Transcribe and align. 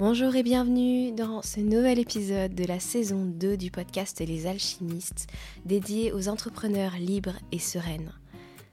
Bonjour 0.00 0.34
et 0.34 0.42
bienvenue 0.42 1.12
dans 1.12 1.42
ce 1.42 1.60
nouvel 1.60 1.98
épisode 1.98 2.54
de 2.54 2.64
la 2.64 2.80
saison 2.80 3.26
2 3.26 3.58
du 3.58 3.70
podcast 3.70 4.18
Les 4.26 4.46
Alchimistes, 4.46 5.26
dédié 5.66 6.10
aux 6.14 6.30
entrepreneurs 6.30 6.94
libres 6.98 7.36
et 7.52 7.58
sereines. 7.58 8.10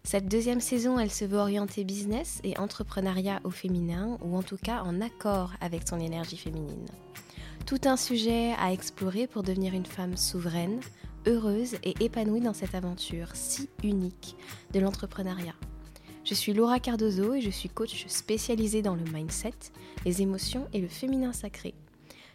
Cette 0.06 0.30
deuxième 0.30 0.62
saison, 0.62 0.98
elle 0.98 1.12
se 1.12 1.26
veut 1.26 1.38
orienter 1.38 1.84
business 1.84 2.40
et 2.46 2.58
entrepreneuriat 2.58 3.42
au 3.44 3.50
féminin, 3.50 4.18
ou 4.24 4.38
en 4.38 4.42
tout 4.42 4.56
cas 4.56 4.84
en 4.84 5.02
accord 5.02 5.52
avec 5.60 5.86
son 5.86 6.00
énergie 6.00 6.38
féminine. 6.38 6.88
Tout 7.66 7.82
un 7.84 7.98
sujet 7.98 8.54
à 8.58 8.72
explorer 8.72 9.28
pour 9.28 9.44
devenir 9.44 9.74
une 9.74 9.86
femme 9.86 10.16
souveraine, 10.16 10.80
heureuse 11.26 11.76
et 11.84 11.94
épanouie 12.00 12.40
dans 12.40 12.54
cette 12.54 12.74
aventure 12.74 13.32
si 13.34 13.68
unique 13.84 14.38
de 14.74 14.80
l'entrepreneuriat. 14.80 15.56
Je 16.28 16.34
suis 16.34 16.52
Laura 16.52 16.82
Cardozo 16.82 17.36
et 17.36 17.42
je 17.42 17.50
suis 17.50 17.70
coach 17.70 18.06
spécialisée 18.08 18.82
dans 18.82 18.96
le 18.96 19.04
mindset, 19.14 19.54
les 20.04 20.22
émotions 20.22 20.68
et 20.74 20.82
le 20.82 20.90
féminin 20.90 21.32
sacré. 21.32 21.74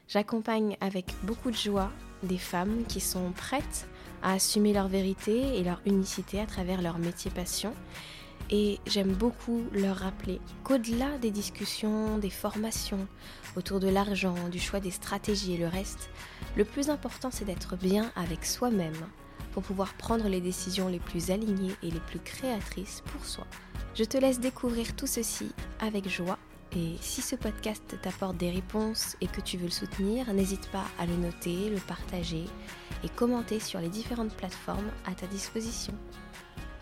J'accompagne 0.08 0.78
avec 0.80 1.12
beaucoup 1.24 1.50
de 1.50 1.56
joie 1.56 1.92
des 2.22 2.38
femmes 2.38 2.84
qui 2.88 3.00
sont 3.00 3.32
prêtes 3.32 3.86
à 4.22 4.32
assumer 4.32 4.72
leur 4.72 4.88
vérité 4.88 5.58
et 5.58 5.62
leur 5.62 5.82
unicité 5.84 6.40
à 6.40 6.46
travers 6.46 6.80
leur 6.80 6.96
métier 6.96 7.30
passion. 7.30 7.74
Et 8.48 8.78
j'aime 8.86 9.12
beaucoup 9.12 9.62
leur 9.74 9.96
rappeler 9.96 10.40
qu'au-delà 10.64 11.18
des 11.18 11.30
discussions, 11.30 12.16
des 12.16 12.30
formations 12.30 13.06
autour 13.56 13.78
de 13.78 13.88
l'argent, 13.88 14.48
du 14.50 14.58
choix 14.58 14.80
des 14.80 14.90
stratégies 14.90 15.52
et 15.52 15.58
le 15.58 15.68
reste, 15.68 16.08
le 16.56 16.64
plus 16.64 16.88
important 16.88 17.28
c'est 17.30 17.44
d'être 17.44 17.76
bien 17.76 18.10
avec 18.16 18.46
soi-même 18.46 19.06
pour 19.52 19.62
pouvoir 19.62 19.94
prendre 19.94 20.28
les 20.28 20.40
décisions 20.40 20.88
les 20.88 20.98
plus 20.98 21.30
alignées 21.30 21.74
et 21.82 21.90
les 21.90 22.00
plus 22.00 22.18
créatrices 22.18 23.02
pour 23.12 23.24
soi. 23.24 23.46
Je 23.94 24.04
te 24.04 24.16
laisse 24.16 24.40
découvrir 24.40 24.96
tout 24.96 25.06
ceci 25.06 25.50
avec 25.80 26.08
joie 26.08 26.38
et 26.74 26.96
si 27.02 27.20
ce 27.20 27.36
podcast 27.36 27.82
t'apporte 28.00 28.38
des 28.38 28.50
réponses 28.50 29.16
et 29.20 29.26
que 29.26 29.42
tu 29.42 29.58
veux 29.58 29.66
le 29.66 29.70
soutenir, 29.70 30.32
n'hésite 30.32 30.70
pas 30.70 30.86
à 30.98 31.04
le 31.04 31.16
noter, 31.16 31.68
le 31.68 31.76
partager 31.76 32.44
et 33.04 33.08
commenter 33.10 33.60
sur 33.60 33.78
les 33.78 33.90
différentes 33.90 34.34
plateformes 34.34 34.90
à 35.04 35.14
ta 35.14 35.26
disposition. 35.26 35.92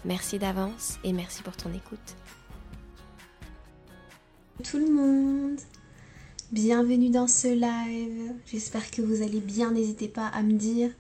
Merci 0.05 0.39
d'avance 0.39 0.99
et 1.03 1.13
merci 1.13 1.43
pour 1.43 1.57
ton 1.57 1.73
écoute. 1.75 2.17
Tout 4.63 4.79
le 4.79 4.93
monde, 4.93 5.59
bienvenue 6.53 7.11
dans 7.11 7.27
ce 7.27 7.49
live. 7.49 8.33
J'espère 8.47 8.91
que 8.93 9.03
vous 9.03 9.23
allez 9.23 9.41
bien. 9.41 9.73
N'hésitez 9.73 10.09
pas 10.09 10.29
à 10.29 10.43
me 10.43 10.53
dire 10.53 10.91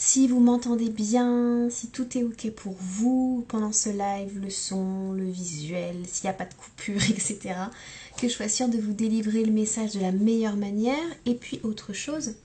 si 0.00 0.28
vous 0.28 0.38
m'entendez 0.38 0.90
bien, 0.90 1.68
si 1.70 1.88
tout 1.88 2.16
est 2.16 2.22
ok 2.22 2.52
pour 2.52 2.76
vous 2.78 3.44
pendant 3.48 3.72
ce 3.72 3.88
live, 3.88 4.38
le 4.40 4.48
son, 4.48 5.10
le 5.10 5.24
visuel, 5.24 5.96
s'il 6.06 6.26
n'y 6.26 6.30
a 6.30 6.34
pas 6.34 6.44
de 6.44 6.54
coupure, 6.54 7.02
etc. 7.10 7.38
Que 8.16 8.28
je 8.28 8.32
sois 8.32 8.48
sûre 8.48 8.68
de 8.68 8.78
vous 8.78 8.92
délivrer 8.92 9.42
le 9.44 9.50
message 9.50 9.94
de 9.94 10.00
la 10.00 10.12
meilleure 10.12 10.56
manière. 10.56 10.94
Et 11.26 11.34
puis 11.34 11.60
autre 11.64 11.92
chose, 11.92 12.36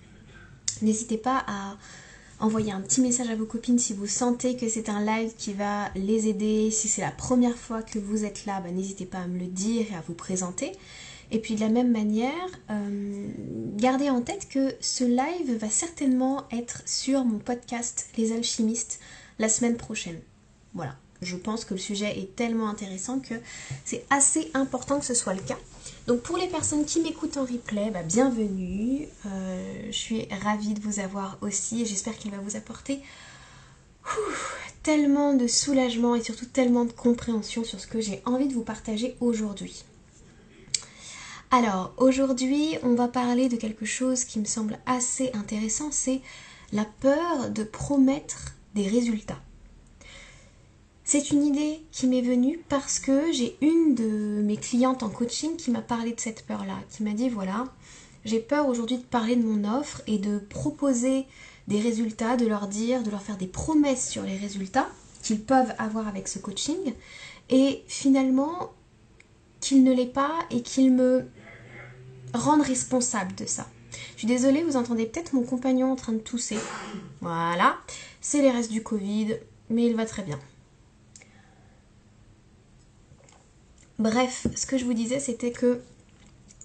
n'hésitez 0.81 1.17
pas 1.17 1.45
à 1.47 1.77
envoyer 2.39 2.71
un 2.71 2.81
petit 2.81 3.01
message 3.01 3.29
à 3.29 3.35
vos 3.35 3.45
copines 3.45 3.77
si 3.77 3.93
vous 3.93 4.07
sentez 4.07 4.57
que 4.57 4.67
c'est 4.67 4.89
un 4.89 5.05
live 5.05 5.33
qui 5.37 5.53
va 5.53 5.91
les 5.93 6.27
aider. 6.27 6.71
Si 6.71 6.87
c'est 6.87 7.01
la 7.01 7.11
première 7.11 7.55
fois 7.55 7.83
que 7.83 7.99
vous 7.99 8.25
êtes 8.25 8.47
là, 8.47 8.61
bah, 8.61 8.71
n'hésitez 8.71 9.05
pas 9.05 9.19
à 9.19 9.27
me 9.27 9.37
le 9.37 9.45
dire 9.45 9.85
et 9.91 9.95
à 9.95 10.03
vous 10.07 10.15
présenter. 10.15 10.71
Et 11.33 11.39
puis 11.39 11.55
de 11.55 11.61
la 11.61 11.69
même 11.69 11.91
manière, 11.91 12.31
euh, 12.69 13.27
gardez 13.75 14.07
en 14.11 14.21
tête 14.21 14.47
que 14.47 14.75
ce 14.79 15.03
live 15.03 15.57
va 15.57 15.69
certainement 15.69 16.43
être 16.51 16.83
sur 16.85 17.25
mon 17.25 17.39
podcast 17.39 18.07
Les 18.17 18.31
Alchimistes 18.33 18.99
la 19.39 19.49
semaine 19.49 19.75
prochaine. 19.75 20.19
Voilà, 20.75 20.95
je 21.23 21.35
pense 21.35 21.65
que 21.65 21.73
le 21.73 21.79
sujet 21.79 22.19
est 22.19 22.35
tellement 22.35 22.69
intéressant 22.69 23.19
que 23.19 23.33
c'est 23.83 24.05
assez 24.11 24.51
important 24.53 24.99
que 24.99 25.05
ce 25.05 25.15
soit 25.15 25.33
le 25.33 25.41
cas. 25.41 25.57
Donc 26.05 26.21
pour 26.21 26.37
les 26.37 26.45
personnes 26.45 26.85
qui 26.85 27.01
m'écoutent 27.01 27.37
en 27.37 27.45
replay, 27.45 27.89
bah, 27.89 28.03
bienvenue. 28.03 29.07
Euh, 29.25 29.87
je 29.87 29.97
suis 29.97 30.27
ravie 30.43 30.75
de 30.75 30.81
vous 30.81 30.99
avoir 30.99 31.39
aussi 31.41 31.81
et 31.81 31.85
j'espère 31.87 32.15
qu'il 32.15 32.29
va 32.29 32.37
vous 32.37 32.57
apporter 32.57 32.99
tellement 34.83 35.33
de 35.33 35.47
soulagement 35.47 36.13
et 36.13 36.21
surtout 36.21 36.45
tellement 36.45 36.85
de 36.85 36.91
compréhension 36.91 37.63
sur 37.63 37.79
ce 37.79 37.87
que 37.87 38.01
j'ai 38.01 38.21
envie 38.25 38.47
de 38.47 38.53
vous 38.53 38.63
partager 38.63 39.15
aujourd'hui. 39.19 39.83
Alors, 41.55 41.93
aujourd'hui, 41.97 42.79
on 42.81 42.95
va 42.95 43.07
parler 43.07 43.47
de 43.47 43.57
quelque 43.57 43.85
chose 43.85 44.23
qui 44.23 44.39
me 44.39 44.45
semble 44.45 44.79
assez 44.87 45.29
intéressant, 45.35 45.89
c'est 45.91 46.21
la 46.71 46.83
peur 46.83 47.51
de 47.51 47.63
promettre 47.63 48.55
des 48.73 48.87
résultats. 48.87 49.39
C'est 51.03 51.29
une 51.29 51.45
idée 51.45 51.83
qui 51.91 52.07
m'est 52.07 52.23
venue 52.23 52.59
parce 52.69 52.97
que 52.97 53.31
j'ai 53.31 53.55
une 53.61 53.93
de 53.93 54.41
mes 54.41 54.57
clientes 54.57 55.03
en 55.03 55.09
coaching 55.09 55.55
qui 55.55 55.69
m'a 55.69 55.83
parlé 55.83 56.13
de 56.13 56.19
cette 56.19 56.43
peur-là, 56.47 56.79
qui 56.89 57.03
m'a 57.03 57.13
dit 57.13 57.29
voilà, 57.29 57.65
j'ai 58.25 58.39
peur 58.39 58.67
aujourd'hui 58.67 58.97
de 58.97 59.03
parler 59.03 59.35
de 59.35 59.45
mon 59.45 59.63
offre 59.77 60.01
et 60.07 60.17
de 60.17 60.39
proposer 60.39 61.27
des 61.67 61.79
résultats, 61.79 62.35
de 62.35 62.47
leur 62.47 62.67
dire, 62.67 63.03
de 63.03 63.11
leur 63.11 63.21
faire 63.21 63.37
des 63.37 63.45
promesses 63.45 64.09
sur 64.09 64.23
les 64.23 64.37
résultats 64.37 64.89
qu'ils 65.21 65.43
peuvent 65.43 65.75
avoir 65.77 66.07
avec 66.07 66.29
ce 66.29 66.39
coaching 66.39 66.95
et 67.51 67.83
finalement 67.85 68.71
qu'ils 69.59 69.83
ne 69.83 69.93
l'aient 69.93 70.07
pas 70.07 70.39
et 70.49 70.63
qu'ils 70.63 70.91
me 70.91 71.27
rendre 72.33 72.63
responsable 72.63 73.35
de 73.35 73.45
ça. 73.45 73.67
Je 74.13 74.19
suis 74.19 74.27
désolée, 74.27 74.63
vous 74.63 74.75
entendez 74.75 75.05
peut-être 75.05 75.33
mon 75.33 75.43
compagnon 75.43 75.91
en 75.91 75.95
train 75.95 76.13
de 76.13 76.19
tousser. 76.19 76.57
Voilà, 77.21 77.77
c'est 78.21 78.41
les 78.41 78.51
restes 78.51 78.71
du 78.71 78.83
Covid, 78.83 79.35
mais 79.69 79.85
il 79.85 79.95
va 79.95 80.05
très 80.05 80.23
bien. 80.23 80.39
Bref, 83.99 84.47
ce 84.55 84.65
que 84.65 84.77
je 84.77 84.85
vous 84.85 84.93
disais, 84.93 85.19
c'était 85.19 85.51
que 85.51 85.79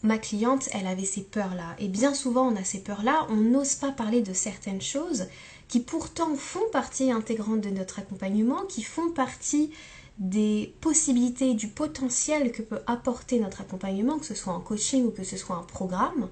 ma 0.02 0.18
cliente, 0.18 0.68
elle 0.72 0.86
avait 0.86 1.04
ces 1.04 1.22
peurs-là. 1.22 1.76
Et 1.78 1.88
bien 1.88 2.14
souvent, 2.14 2.48
on 2.48 2.56
a 2.56 2.64
ces 2.64 2.80
peurs-là, 2.80 3.26
on 3.28 3.36
n'ose 3.36 3.74
pas 3.74 3.92
parler 3.92 4.22
de 4.22 4.32
certaines 4.32 4.80
choses 4.80 5.26
qui 5.68 5.80
pourtant 5.80 6.34
font 6.34 6.68
partie 6.72 7.12
intégrante 7.12 7.60
de 7.60 7.68
notre 7.68 7.98
accompagnement, 7.98 8.64
qui 8.64 8.82
font 8.82 9.10
partie 9.10 9.70
des 10.18 10.74
possibilités, 10.80 11.54
du 11.54 11.68
potentiel 11.68 12.50
que 12.50 12.62
peut 12.62 12.80
apporter 12.86 13.38
notre 13.38 13.60
accompagnement, 13.60 14.18
que 14.18 14.26
ce 14.26 14.34
soit 14.34 14.52
en 14.52 14.60
coaching 14.60 15.04
ou 15.06 15.10
que 15.10 15.24
ce 15.24 15.36
soit 15.36 15.56
en 15.56 15.62
programme, 15.62 16.28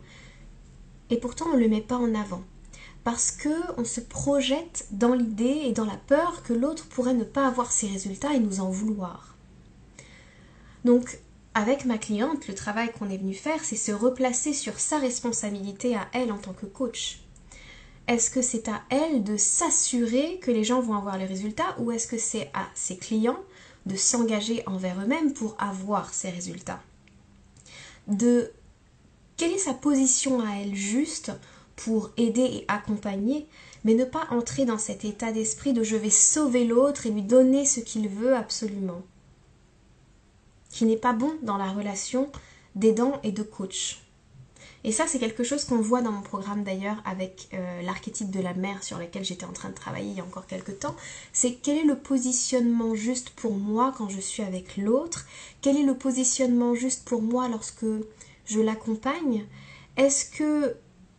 et 1.10 1.18
pourtant 1.18 1.46
on 1.52 1.56
ne 1.56 1.62
le 1.62 1.68
met 1.68 1.80
pas 1.80 1.96
en 1.96 2.14
avant. 2.14 2.42
Parce 3.04 3.30
que 3.30 3.54
on 3.78 3.84
se 3.84 4.00
projette 4.00 4.88
dans 4.90 5.14
l'idée 5.14 5.62
et 5.64 5.72
dans 5.72 5.84
la 5.84 5.96
peur 5.96 6.42
que 6.42 6.52
l'autre 6.52 6.86
pourrait 6.86 7.14
ne 7.14 7.22
pas 7.22 7.46
avoir 7.46 7.70
ses 7.70 7.86
résultats 7.86 8.34
et 8.34 8.40
nous 8.40 8.58
en 8.58 8.68
vouloir. 8.68 9.36
Donc, 10.84 11.20
avec 11.54 11.84
ma 11.84 11.98
cliente, 11.98 12.48
le 12.48 12.54
travail 12.54 12.90
qu'on 12.92 13.08
est 13.08 13.16
venu 13.16 13.34
faire, 13.34 13.64
c'est 13.64 13.76
se 13.76 13.92
replacer 13.92 14.52
sur 14.52 14.80
sa 14.80 14.98
responsabilité 14.98 15.94
à 15.94 16.08
elle 16.12 16.32
en 16.32 16.38
tant 16.38 16.52
que 16.52 16.66
coach. 16.66 17.20
Est-ce 18.08 18.30
que 18.30 18.42
c'est 18.42 18.68
à 18.68 18.82
elle 18.90 19.24
de 19.24 19.36
s'assurer 19.36 20.38
que 20.40 20.50
les 20.50 20.64
gens 20.64 20.80
vont 20.80 20.96
avoir 20.96 21.16
les 21.16 21.24
résultats 21.26 21.76
ou 21.78 21.92
est-ce 21.92 22.06
que 22.06 22.18
c'est 22.18 22.50
à 22.54 22.66
ses 22.74 22.96
clients 22.96 23.38
de 23.86 23.96
s'engager 23.96 24.62
envers 24.66 25.00
eux-mêmes 25.00 25.32
pour 25.32 25.56
avoir 25.58 26.12
ces 26.12 26.30
résultats. 26.30 26.82
De 28.08 28.52
quelle 29.36 29.52
est 29.52 29.58
sa 29.58 29.74
position 29.74 30.40
à 30.40 30.56
elle 30.60 30.74
juste 30.74 31.32
pour 31.76 32.10
aider 32.16 32.40
et 32.42 32.64
accompagner, 32.68 33.46
mais 33.84 33.94
ne 33.94 34.04
pas 34.04 34.26
entrer 34.30 34.64
dans 34.64 34.78
cet 34.78 35.04
état 35.04 35.30
d'esprit 35.30 35.72
de 35.72 35.82
je 35.82 35.96
vais 35.96 36.10
sauver 36.10 36.64
l'autre 36.64 37.06
et 37.06 37.10
lui 37.10 37.22
donner 37.22 37.64
ce 37.64 37.80
qu'il 37.80 38.08
veut 38.08 38.34
absolument, 38.34 39.02
qui 40.70 40.84
n'est 40.86 40.96
pas 40.96 41.12
bon 41.12 41.34
dans 41.42 41.58
la 41.58 41.70
relation 41.70 42.30
d'aidant 42.74 43.20
et 43.22 43.32
de 43.32 43.42
coach. 43.42 44.05
Et 44.86 44.92
ça, 44.92 45.08
c'est 45.08 45.18
quelque 45.18 45.42
chose 45.42 45.64
qu'on 45.64 45.80
voit 45.80 46.00
dans 46.00 46.12
mon 46.12 46.22
programme 46.22 46.62
d'ailleurs 46.62 47.02
avec 47.04 47.48
euh, 47.54 47.82
l'archétype 47.82 48.30
de 48.30 48.38
la 48.38 48.54
mère 48.54 48.84
sur 48.84 48.98
lequel 48.98 49.24
j'étais 49.24 49.44
en 49.44 49.52
train 49.52 49.70
de 49.70 49.74
travailler 49.74 50.10
il 50.10 50.16
y 50.16 50.20
a 50.20 50.24
encore 50.24 50.46
quelques 50.46 50.78
temps. 50.78 50.94
C'est 51.32 51.54
quel 51.54 51.78
est 51.78 51.84
le 51.84 51.98
positionnement 51.98 52.94
juste 52.94 53.30
pour 53.30 53.54
moi 53.54 53.92
quand 53.98 54.08
je 54.08 54.20
suis 54.20 54.44
avec 54.44 54.76
l'autre? 54.76 55.26
Quel 55.60 55.76
est 55.76 55.82
le 55.82 55.96
positionnement 55.96 56.76
juste 56.76 57.04
pour 57.04 57.20
moi 57.20 57.48
lorsque 57.48 57.84
je 58.44 58.60
l'accompagne? 58.60 59.44
Est-ce 59.96 60.24
que 60.24 60.76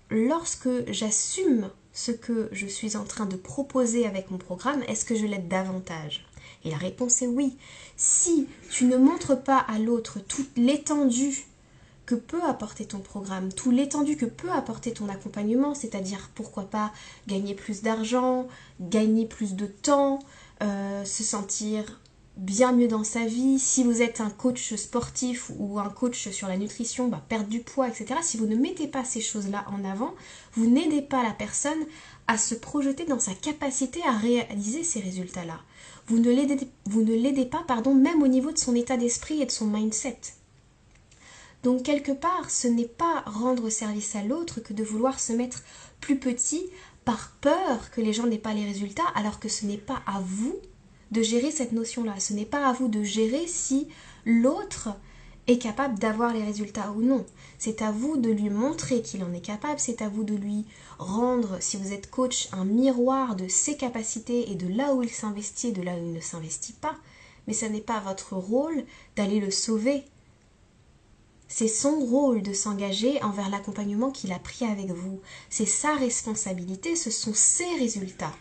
lorsque 0.09 0.89
j'assume 0.89 1.69
ce 1.91 2.13
que 2.13 2.47
je 2.53 2.67
suis 2.67 2.95
en 2.95 3.03
train 3.03 3.25
de 3.25 3.35
proposer 3.35 4.07
avec 4.07 4.31
mon 4.31 4.37
programme, 4.37 4.81
est-ce 4.83 5.03
que 5.03 5.15
je 5.15 5.25
l'aide 5.25 5.49
davantage? 5.49 6.25
Et 6.63 6.69
la 6.69 6.77
réponse 6.77 7.21
est 7.21 7.27
oui. 7.27 7.57
Si 7.97 8.47
tu 8.69 8.85
ne 8.85 8.95
montres 8.95 9.43
pas 9.43 9.57
à 9.57 9.77
l'autre 9.77 10.19
toute 10.25 10.55
l'étendue 10.55 11.46
que 12.07 12.15
peut 12.15 12.41
apporter 12.43 12.85
ton 12.85 12.99
programme, 12.99 13.51
tout 13.51 13.69
l'étendue 13.69 14.15
que 14.15 14.25
peut 14.25 14.49
apporter 14.49 14.93
ton 14.93 15.09
accompagnement, 15.09 15.75
c'est-à-dire 15.75 16.31
pourquoi 16.33 16.63
pas 16.63 16.91
gagner 17.27 17.53
plus 17.53 17.83
d'argent, 17.83 18.47
gagner 18.79 19.27
plus 19.27 19.53
de 19.55 19.67
temps, 19.67 20.19
euh, 20.63 21.03
se 21.05 21.23
sentir 21.23 21.99
bien 22.37 22.71
mieux 22.71 22.87
dans 22.87 23.03
sa 23.03 23.25
vie. 23.25 23.59
Si 23.59 23.83
vous 23.83 24.01
êtes 24.01 24.21
un 24.21 24.29
coach 24.29 24.73
sportif 24.75 25.51
ou 25.59 25.79
un 25.79 25.89
coach 25.89 26.29
sur 26.29 26.47
la 26.47 26.57
nutrition, 26.57 27.09
bah, 27.09 27.23
perdre 27.27 27.49
du 27.49 27.59
poids, 27.59 27.89
etc. 27.89 28.21
Si 28.21 28.37
vous 28.37 28.47
ne 28.47 28.55
mettez 28.55 28.87
pas 28.87 29.03
ces 29.03 29.21
choses-là 29.21 29.65
en 29.67 29.83
avant, 29.83 30.13
vous 30.53 30.65
n'aidez 30.65 31.01
pas 31.01 31.23
la 31.23 31.31
personne 31.31 31.85
à 32.27 32.37
se 32.37 32.55
projeter 32.55 33.03
dans 33.03 33.19
sa 33.19 33.33
capacité 33.33 34.01
à 34.07 34.11
réaliser 34.17 34.83
ces 34.83 35.01
résultats-là. 35.01 35.59
Vous 36.07 36.19
ne 36.19 37.13
l'aidez 37.13 37.45
pas, 37.45 37.65
pardon, 37.67 37.93
même 37.93 38.23
au 38.23 38.27
niveau 38.27 38.53
de 38.53 38.57
son 38.57 38.75
état 38.75 38.95
d'esprit 38.95 39.41
et 39.41 39.45
de 39.45 39.51
son 39.51 39.67
mindset. 39.67 40.36
Donc 41.67 41.83
quelque 41.83 42.13
part, 42.13 42.49
ce 42.49 42.69
n'est 42.69 42.85
pas 42.85 43.23
rendre 43.25 43.69
service 43.69 44.15
à 44.15 44.23
l'autre 44.23 44.61
que 44.61 44.71
de 44.71 44.85
vouloir 44.85 45.19
se 45.19 45.33
mettre 45.33 45.63
plus 45.99 46.17
petit 46.17 46.65
par 47.03 47.31
peur 47.41 47.91
que 47.91 47.99
les 47.99 48.13
gens 48.13 48.25
n'aient 48.25 48.37
pas 48.37 48.53
les 48.53 48.63
résultats, 48.63 49.09
alors 49.15 49.37
que 49.41 49.49
ce 49.49 49.65
n'est 49.65 49.75
pas 49.75 50.01
à 50.07 50.21
vous 50.21 50.55
de 51.11 51.21
gérer 51.21 51.51
cette 51.51 51.73
notion-là. 51.73 52.21
Ce 52.21 52.31
n'est 52.31 52.45
pas 52.45 52.65
à 52.69 52.71
vous 52.71 52.87
de 52.87 53.03
gérer 53.03 53.47
si 53.47 53.89
l'autre 54.25 54.91
est 55.47 55.57
capable 55.57 55.99
d'avoir 55.99 56.31
les 56.31 56.41
résultats 56.41 56.93
ou 56.95 57.01
non. 57.01 57.25
C'est 57.59 57.81
à 57.81 57.91
vous 57.91 58.15
de 58.15 58.29
lui 58.29 58.49
montrer 58.49 59.01
qu'il 59.01 59.21
en 59.25 59.33
est 59.33 59.41
capable, 59.41 59.81
c'est 59.81 60.01
à 60.01 60.07
vous 60.07 60.23
de 60.23 60.35
lui 60.35 60.63
rendre, 60.99 61.57
si 61.59 61.75
vous 61.75 61.91
êtes 61.91 62.09
coach, 62.09 62.47
un 62.53 62.63
miroir 62.63 63.35
de 63.35 63.49
ses 63.49 63.75
capacités 63.75 64.49
et 64.49 64.55
de 64.55 64.73
là 64.73 64.93
où 64.93 65.03
il 65.03 65.09
s'investit 65.09 65.67
et 65.67 65.73
de 65.73 65.81
là 65.81 65.95
où 65.95 65.99
il 65.99 66.13
ne 66.13 66.21
s'investit 66.21 66.77
pas. 66.79 66.95
Mais 67.45 67.53
ce 67.53 67.65
n'est 67.65 67.81
pas 67.81 67.99
votre 67.99 68.37
rôle 68.37 68.85
d'aller 69.17 69.41
le 69.41 69.51
sauver. 69.51 70.05
C'est 71.49 71.67
son 71.67 71.99
rôle 71.99 72.41
de 72.41 72.53
s'engager 72.53 73.21
envers 73.23 73.49
l'accompagnement 73.49 74.11
qu'il 74.11 74.33
a 74.33 74.39
pris 74.39 74.65
avec 74.65 74.91
vous. 74.91 75.21
C'est 75.49 75.65
sa 75.65 75.95
responsabilité, 75.95 76.95
ce 76.95 77.09
sont 77.09 77.33
ses 77.33 77.73
résultats. 77.79 78.33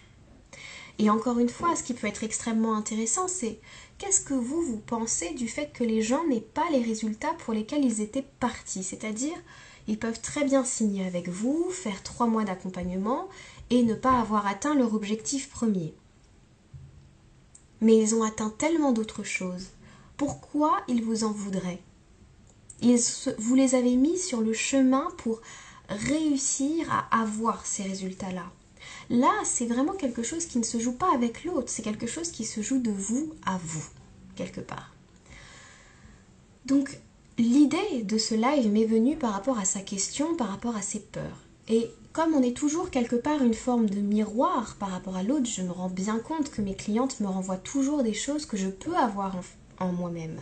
Et 0.99 1.11
encore 1.11 1.39
une 1.39 1.49
fois, 1.49 1.77
ce 1.77 1.83
qui 1.83 1.95
peut 1.95 2.07
être 2.07 2.25
extrêmement 2.25 2.75
intéressant, 2.75 3.29
c'est 3.29 3.61
qu'est-ce 3.99 4.23
que 4.23 4.35
vous, 4.35 4.63
vous 4.63 4.79
pensez 4.79 5.35
du 5.35 5.47
fait 5.47 5.73
que 5.73 5.85
les 5.85 6.03
gens 6.03 6.27
n'aient 6.27 6.41
pas 6.41 6.69
les 6.73 6.83
résultats 6.83 7.35
pour 7.35 7.53
lesquels 7.55 7.85
ils 7.85 8.01
étaient 8.01 8.27
partis? 8.41 8.83
C'est-à-dire, 8.83 9.37
ils 9.89 9.99
peuvent 9.99 10.21
très 10.21 10.45
bien 10.45 10.65
signer 10.65 11.07
avec 11.07 11.29
vous, 11.29 11.71
faire 11.71 12.03
trois 12.03 12.27
mois 12.27 12.45
d'accompagnement 12.45 13.29
et 13.71 13.83
ne 13.83 13.95
pas 13.95 14.19
avoir 14.19 14.47
atteint 14.47 14.75
leur 14.75 14.95
objectif 14.95 15.51
premier. 15.51 15.95
Mais 17.81 17.97
ils 17.99 18.15
ont 18.15 18.23
atteint 18.23 18.53
tellement 18.57 18.93
d'autres 18.93 19.23
choses. 19.23 19.69
Pourquoi 20.17 20.81
ils 20.89 21.05
vous 21.05 21.25
en 21.25 21.31
voudraient? 21.31 21.83
Vous 22.83 23.55
les 23.55 23.75
avez 23.75 23.97
mis 23.97 24.19
sur 24.19 24.41
le 24.41 24.53
chemin 24.53 25.09
pour 25.19 25.41
réussir 25.89 26.87
à 26.91 27.23
avoir 27.23 27.65
ces 27.65 27.83
résultats-là. 27.83 28.45
Là, 29.11 29.33
c'est 29.45 29.67
vraiment 29.67 29.93
quelque 29.93 30.23
chose 30.23 30.47
qui 30.47 30.59
ne 30.59 30.65
se 30.65 30.79
joue 30.79 30.93
pas 30.93 31.13
avec 31.15 31.45
l'autre, 31.45 31.69
c'est 31.69 31.83
quelque 31.83 32.07
chose 32.07 32.31
qui 32.31 32.45
se 32.45 32.61
joue 32.61 32.79
de 32.79 32.91
vous 32.91 33.33
à 33.45 33.59
vous, 33.63 33.85
quelque 34.35 34.61
part. 34.61 34.93
Donc, 36.65 36.99
l'idée 37.39 38.03
de 38.03 38.19
ce 38.19 38.35
live 38.35 38.71
m'est 38.71 38.85
venue 38.85 39.17
par 39.17 39.33
rapport 39.33 39.59
à 39.59 39.65
sa 39.65 39.81
question, 39.81 40.35
par 40.35 40.49
rapport 40.49 40.77
à 40.77 40.83
ses 40.83 41.01
peurs. 41.01 41.45
Et 41.69 41.91
comme 42.13 42.35
on 42.35 42.43
est 42.43 42.57
toujours 42.57 42.91
quelque 42.91 43.17
part 43.17 43.43
une 43.43 43.55
forme 43.55 43.89
de 43.89 44.01
miroir 44.01 44.77
par 44.79 44.91
rapport 44.91 45.17
à 45.17 45.23
l'autre, 45.23 45.47
je 45.47 45.63
me 45.63 45.71
rends 45.71 45.91
bien 45.91 46.19
compte 46.19 46.51
que 46.51 46.63
mes 46.63 46.75
clientes 46.75 47.21
me 47.21 47.27
renvoient 47.27 47.57
toujours 47.57 48.03
des 48.03 48.15
choses 48.15 48.47
que 48.47 48.57
je 48.57 48.69
peux 48.69 48.97
avoir 48.97 49.37
moi-même. 49.85 50.41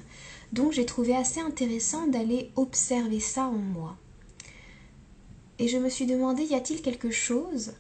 Donc 0.53 0.73
j'ai 0.73 0.87
trouvé 0.87 1.17
assez 1.17 1.41
intéressant 1.41 2.07
d'aller 2.07 2.51
observer 2.57 3.21
ça 3.21 3.47
en 3.47 3.53
moi. 3.53 3.97
Et 5.59 5.69
je 5.69 5.79
me 5.79 5.89
suis 5.89 6.07
demandé, 6.07 6.45
y 6.45 6.55
a-t-il 6.55 6.83
quelque 6.83 7.11
chose 7.11 7.73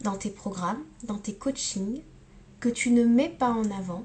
dans 0.00 0.16
tes 0.16 0.30
programmes, 0.30 0.82
dans 1.04 1.18
tes 1.18 1.34
coachings, 1.34 2.00
que 2.60 2.68
tu 2.68 2.90
ne 2.90 3.04
mets 3.04 3.28
pas 3.28 3.50
en 3.50 3.70
avant, 3.70 4.04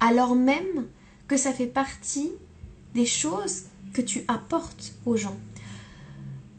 alors 0.00 0.34
même 0.34 0.86
que 1.26 1.36
ça 1.36 1.52
fait 1.52 1.66
partie 1.66 2.32
des 2.94 3.06
choses 3.06 3.64
que 3.92 4.02
tu 4.02 4.24
apportes 4.28 4.94
aux 5.04 5.16
gens? 5.16 5.36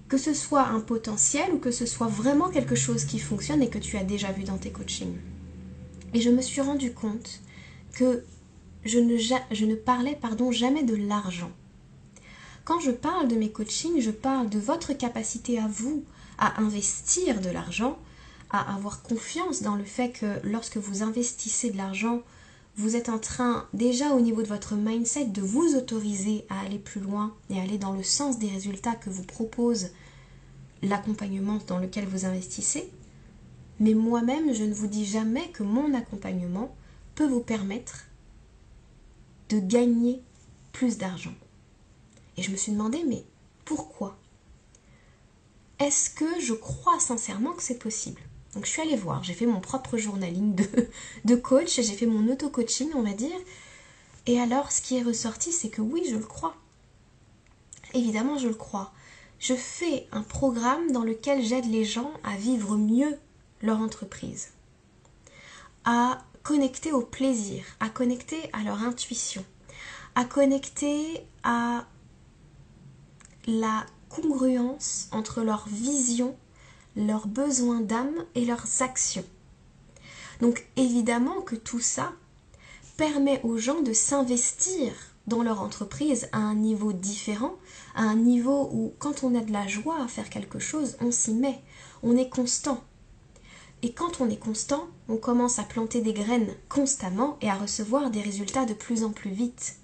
Que 0.10 0.18
ce 0.18 0.34
soit 0.34 0.68
un 0.68 0.80
potentiel 0.80 1.52
ou 1.54 1.60
que 1.60 1.72
ce 1.72 1.86
soit 1.86 2.08
vraiment 2.08 2.50
quelque 2.50 2.76
chose 2.76 3.06
qui 3.06 3.20
fonctionne 3.20 3.62
et 3.62 3.70
que 3.70 3.78
tu 3.78 3.98
as 3.98 4.04
déjà 4.04 4.32
vu 4.32 4.44
dans 4.44 4.58
tes 4.58 4.72
coachings. 4.72 5.18
Et 6.14 6.22
je 6.22 6.30
me 6.30 6.42
suis 6.42 6.62
rendu 6.62 6.94
compte 6.94 7.42
que 7.94 8.24
je 8.88 9.00
ne, 9.66 9.76
parlais 9.76 10.18
pardon, 10.20 10.52
jamais 10.52 10.84
de 10.84 10.96
l'argent. 10.96 11.52
Quand 12.66 12.80
je 12.80 12.92
parle 12.92 13.28
de 13.28 13.36
mes 13.36 13.52
coachings, 13.52 14.02
je 14.02 14.12
parle 14.12 14.50
de 14.50 14.60
votre 14.60 14.94
capacité 14.94 15.60
à 15.60 15.68
vous 15.68 16.04
à 16.38 16.62
investir 16.62 17.42
de 17.42 17.50
l'argent 17.50 17.98
à 18.50 18.76
avoir 18.76 19.02
confiance 19.04 19.62
dans 19.62 19.76
le 19.76 19.84
fait 19.84 20.12
que 20.12 20.40
lorsque 20.44 20.78
vous 20.78 21.04
investissez 21.04 21.72
de 21.72 21.78
l'argent, 21.78 22.22
vous 22.76 22.96
êtes 22.96 23.10
en 23.10 23.18
train 23.18 23.68
déjà 23.74 24.12
au 24.12 24.22
niveau 24.22 24.42
de 24.42 24.48
votre 24.48 24.76
mindset 24.76 25.26
de 25.26 25.42
vous 25.42 25.76
autoriser 25.76 26.46
à 26.50 26.62
aller 26.62 26.78
plus 26.78 27.02
loin 27.02 27.34
et 27.50 27.60
aller 27.60 27.78
dans 27.78 27.94
le 27.94 28.04
sens 28.04 28.40
des 28.40 28.48
résultats 28.48 28.96
que 28.96 29.10
vous 29.10 29.24
propose 29.24 29.90
l'accompagnement 30.84 31.60
dans 31.68 31.80
lequel 31.80 32.06
vous 32.06 32.26
investissez. 32.26 32.90
Mais 33.80 33.94
moi-même, 33.94 34.54
je 34.54 34.64
ne 34.64 34.74
vous 34.74 34.88
dis 34.88 35.06
jamais 35.06 35.50
que 35.50 35.64
mon 35.64 35.94
accompagnement 35.94 36.76
peut 37.16 37.28
vous 37.28 37.42
permettre 37.42 38.07
de 39.50 39.60
gagner 39.60 40.22
plus 40.72 40.98
d'argent. 40.98 41.34
Et 42.38 42.44
je 42.44 42.52
me 42.52 42.56
suis 42.56 42.72
demandé, 42.72 43.04
mais 43.08 43.26
pourquoi? 43.66 44.18
Est-ce 45.80 46.10
que 46.10 46.40
je 46.40 46.54
crois 46.54 47.00
sincèrement 47.00 47.54
que 47.54 47.64
c'est 47.64 47.80
possible? 47.80 48.22
Donc 48.54 48.66
je 48.66 48.72
suis 48.72 48.82
allée 48.82 48.96
voir, 48.96 49.24
j'ai 49.24 49.34
fait 49.34 49.46
mon 49.46 49.60
propre 49.60 49.98
journaling 49.98 50.56
de, 50.56 50.90
de 51.26 51.36
coach, 51.36 51.76
j'ai 51.76 51.84
fait 51.94 52.06
mon 52.06 52.32
auto-coaching, 52.32 52.90
on 52.96 53.04
va 53.04 53.14
dire. 53.14 53.38
Et 54.26 54.40
alors, 54.40 54.72
ce 54.72 54.82
qui 54.82 54.98
est 54.98 55.04
ressorti, 55.04 55.52
c'est 55.52 55.70
que 55.70 55.82
oui, 55.82 56.04
je 56.10 56.16
le 56.16 56.26
crois. 56.26 56.56
Évidemment, 57.94 58.38
je 58.38 58.48
le 58.48 58.54
crois. 58.54 58.92
Je 59.40 59.54
fais 59.54 60.08
un 60.12 60.24
programme 60.24 60.92
dans 60.92 61.04
lequel 61.04 61.44
j'aide 61.44 61.70
les 61.70 61.86
gens 61.86 62.12
à 62.24 62.36
vivre 62.36 62.76
mieux 62.76 63.18
leur 63.62 63.80
entreprise, 63.80 64.50
à 65.86 66.26
connecter 66.48 66.94
au 66.94 67.02
plaisir, 67.02 67.66
à 67.82 67.90
connecter 67.90 68.38
à 68.54 68.64
leur 68.64 68.82
intuition, 68.82 69.44
à 70.16 70.24
connecter 70.24 71.20
à 71.44 71.86
la 73.48 73.86
congruence 74.08 75.10
entre 75.12 75.42
leur 75.42 75.68
vision 75.68 76.38
leurs 76.96 77.28
besoins 77.28 77.82
d'âme 77.82 78.16
et 78.34 78.46
leurs 78.46 78.82
actions. 78.82 79.26
Donc 80.40 80.66
évidemment 80.78 81.42
que 81.42 81.56
tout 81.56 81.82
ça 81.82 82.14
permet 82.96 83.42
aux 83.44 83.58
gens 83.58 83.82
de 83.82 83.92
s'investir 83.92 84.94
dans 85.28 85.44
leur 85.44 85.62
entreprise 85.62 86.30
à 86.32 86.38
un 86.38 86.56
niveau 86.56 86.94
différent, 86.94 87.58
à 87.94 88.04
un 88.04 88.16
niveau 88.16 88.70
où 88.72 88.94
quand 89.00 89.26
on 89.26 89.36
a 89.36 89.42
de 89.42 89.52
la 89.52 89.68
joie 89.68 90.02
à 90.02 90.08
faire 90.08 90.30
quelque 90.30 90.60
chose, 90.60 90.96
on 91.02 91.12
s'y 91.12 91.34
met, 91.34 91.62
on 92.04 92.16
est 92.16 92.30
constant. 92.30 92.87
Et 93.88 93.94
quand 93.94 94.20
on 94.20 94.30
est 94.30 94.36
constant, 94.36 94.90
on 95.08 95.16
commence 95.16 95.60
à 95.60 95.64
planter 95.64 96.02
des 96.02 96.12
graines 96.12 96.54
constamment 96.68 97.38
et 97.40 97.50
à 97.50 97.56
recevoir 97.56 98.12
des 98.12 98.20
résultats 98.20 98.66
de 98.66 98.74
plus 98.74 99.06
en 99.06 99.12
plus 99.12 99.32
vite. 99.32 99.78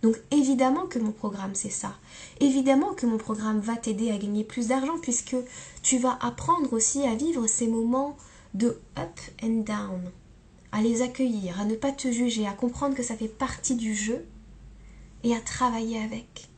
Donc 0.00 0.16
évidemment 0.30 0.86
que 0.86 0.98
mon 0.98 1.12
programme 1.12 1.54
c'est 1.54 1.68
ça. 1.68 1.94
Évidemment 2.40 2.94
que 2.94 3.04
mon 3.04 3.18
programme 3.18 3.60
va 3.60 3.76
t'aider 3.76 4.10
à 4.10 4.16
gagner 4.16 4.44
plus 4.44 4.68
d'argent 4.68 4.98
puisque 5.02 5.36
tu 5.82 5.98
vas 5.98 6.16
apprendre 6.22 6.72
aussi 6.72 7.02
à 7.02 7.14
vivre 7.14 7.46
ces 7.46 7.68
moments 7.68 8.16
de 8.54 8.80
up 8.98 9.20
and 9.42 9.64
down, 9.66 10.10
à 10.72 10.80
les 10.80 11.02
accueillir, 11.02 11.60
à 11.60 11.66
ne 11.66 11.74
pas 11.74 11.92
te 11.92 12.10
juger, 12.10 12.46
à 12.46 12.54
comprendre 12.54 12.94
que 12.94 13.02
ça 13.02 13.14
fait 13.14 13.28
partie 13.28 13.74
du 13.74 13.94
jeu 13.94 14.24
et 15.22 15.36
à 15.36 15.40
travailler 15.40 16.02
avec 16.02 16.48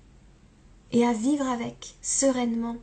et 0.93 1.05
à 1.05 1.13
vivre 1.13 1.49
avec 1.49 1.97
sereinement. 2.01 2.77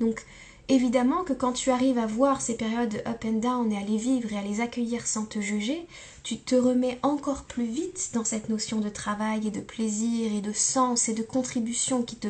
Donc 0.00 0.24
Évidemment 0.70 1.24
que 1.24 1.32
quand 1.32 1.52
tu 1.52 1.70
arrives 1.70 1.98
à 1.98 2.06
voir 2.06 2.40
ces 2.40 2.56
périodes 2.56 2.90
de 2.90 2.98
up 2.98 3.24
and 3.24 3.40
down 3.40 3.72
et 3.72 3.76
à 3.76 3.80
les 3.80 3.96
vivre 3.96 4.32
et 4.32 4.38
à 4.38 4.42
les 4.42 4.60
accueillir 4.60 5.04
sans 5.04 5.24
te 5.24 5.40
juger, 5.40 5.84
tu 6.22 6.38
te 6.38 6.54
remets 6.54 7.00
encore 7.02 7.42
plus 7.42 7.64
vite 7.64 8.10
dans 8.14 8.22
cette 8.22 8.48
notion 8.48 8.78
de 8.78 8.88
travail 8.88 9.48
et 9.48 9.50
de 9.50 9.58
plaisir 9.58 10.32
et 10.32 10.40
de 10.40 10.52
sens 10.52 11.08
et 11.08 11.12
de 11.12 11.24
contribution 11.24 12.04
qui 12.04 12.14
te 12.14 12.28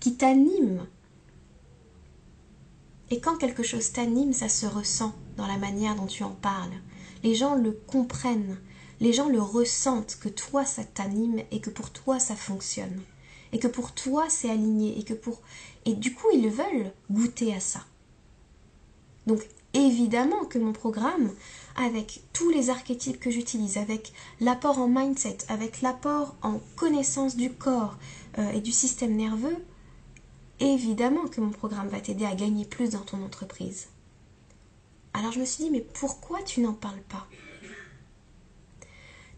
qui 0.00 0.16
t'anime. 0.16 0.84
Et 3.10 3.20
quand 3.20 3.36
quelque 3.36 3.62
chose 3.62 3.92
t'anime, 3.92 4.32
ça 4.32 4.48
se 4.48 4.66
ressent 4.66 5.14
dans 5.36 5.46
la 5.46 5.56
manière 5.56 5.94
dont 5.94 6.06
tu 6.06 6.24
en 6.24 6.30
parles. 6.30 6.74
Les 7.22 7.36
gens 7.36 7.54
le 7.54 7.70
comprennent, 7.70 8.58
les 8.98 9.12
gens 9.12 9.28
le 9.28 9.40
ressentent 9.40 10.18
que 10.20 10.28
toi 10.28 10.64
ça 10.64 10.82
t'anime 10.82 11.40
et 11.52 11.60
que 11.60 11.70
pour 11.70 11.90
toi 11.90 12.18
ça 12.18 12.34
fonctionne 12.34 13.00
et 13.52 13.58
que 13.58 13.68
pour 13.68 13.92
toi 13.92 14.24
c'est 14.28 14.50
aligné 14.50 14.98
et 14.98 15.04
que 15.04 15.14
pour 15.14 15.40
et 15.86 15.94
du 15.94 16.12
coup 16.14 16.28
ils 16.34 16.50
veulent 16.50 16.92
goûter 17.10 17.54
à 17.54 17.60
ça. 17.60 17.80
Donc 19.26 19.40
évidemment 19.72 20.44
que 20.44 20.58
mon 20.58 20.72
programme 20.72 21.30
avec 21.76 22.22
tous 22.32 22.50
les 22.50 22.70
archétypes 22.70 23.20
que 23.20 23.30
j'utilise, 23.30 23.76
avec 23.76 24.12
l'apport 24.40 24.78
en 24.78 24.88
mindset, 24.88 25.38
avec 25.48 25.82
l'apport 25.82 26.34
en 26.42 26.60
connaissance 26.74 27.36
du 27.36 27.52
corps 27.52 27.96
euh, 28.38 28.50
et 28.52 28.60
du 28.60 28.72
système 28.72 29.14
nerveux, 29.14 29.56
évidemment 30.60 31.26
que 31.26 31.40
mon 31.40 31.50
programme 31.50 31.88
va 31.88 32.00
t'aider 32.00 32.24
à 32.24 32.34
gagner 32.34 32.64
plus 32.64 32.90
dans 32.90 33.00
ton 33.00 33.22
entreprise. 33.22 33.88
Alors 35.12 35.32
je 35.32 35.40
me 35.40 35.44
suis 35.44 35.64
dit, 35.64 35.70
mais 35.70 35.86
pourquoi 35.94 36.42
tu 36.42 36.60
n'en 36.60 36.74
parles 36.74 37.02
pas? 37.08 37.26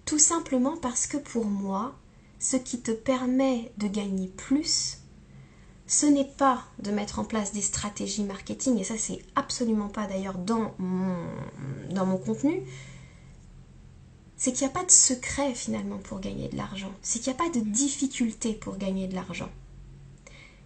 Tout 0.04 0.18
simplement 0.18 0.76
parce 0.76 1.06
que 1.06 1.18
pour 1.18 1.44
moi, 1.44 1.94
ce 2.38 2.56
qui 2.56 2.80
te 2.80 2.92
permet 2.92 3.72
de 3.78 3.88
gagner 3.88 4.28
plus, 4.28 4.98
ce 5.88 6.04
n'est 6.04 6.26
pas 6.26 6.62
de 6.80 6.90
mettre 6.90 7.18
en 7.18 7.25
place 7.25 7.52
des 7.52 7.62
stratégies 7.62 8.23
marketing, 8.23 8.78
et 8.78 8.85
ça 8.85 8.99
c'est 8.99 9.25
absolument 9.35 9.88
pas 9.88 10.07
d'ailleurs 10.07 10.37
dans 10.37 10.75
mon, 10.78 11.16
dans 11.90 12.04
mon 12.04 12.18
contenu, 12.18 12.62
c'est 14.37 14.52
qu'il 14.52 14.66
n'y 14.66 14.71
a 14.71 14.75
pas 14.75 14.85
de 14.85 14.90
secret 14.90 15.54
finalement 15.54 15.97
pour 15.97 16.21
gagner 16.21 16.49
de 16.49 16.57
l'argent. 16.57 16.92
C'est 17.02 17.18
qu'il 17.18 17.33
n'y 17.33 17.38
a 17.40 17.42
pas 17.42 17.59
de 17.59 17.64
difficulté 17.64 18.52
pour 18.52 18.76
gagner 18.76 19.09
de 19.09 19.14
l'argent. 19.14 19.49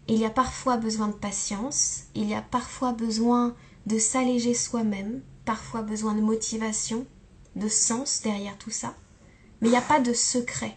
Il 0.09 0.19
y 0.19 0.25
a 0.25 0.31
parfois 0.31 0.77
besoin 0.77 1.07
de 1.07 1.15
patience, 1.15 2.03
il 2.17 2.29
y 2.29 2.35
a 2.35 2.43
parfois 2.43 2.93
besoin 2.93 3.55
de 3.87 3.99
s'alléger 3.99 4.55
soi-même, 4.55 5.23
parfois 5.45 5.83
besoin 5.83 6.17
de 6.17 6.21
motivation, 6.21 7.07
de 7.55 7.69
sens 7.69 8.23
derrière 8.23 8.59
tout 8.59 8.71
ça. 8.71 8.97
Mais 9.61 9.69
il 9.69 9.71
n'y 9.71 9.77
a 9.77 9.83
pas 9.83 10.01
de 10.01 10.13
secret. 10.13 10.77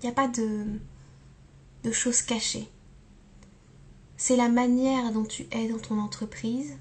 Il 0.00 0.04
n'y 0.04 0.10
a 0.10 0.14
pas 0.14 0.28
de, 0.28 0.78
de 1.84 1.92
choses 1.92 2.22
cachées. 2.22 2.68
C'est 4.16 4.36
la 4.36 4.48
manière 4.48 5.12
dont 5.12 5.24
tu 5.24 5.46
es 5.52 5.68
dans 5.68 5.78
ton 5.78 5.98
entreprise 5.98 6.76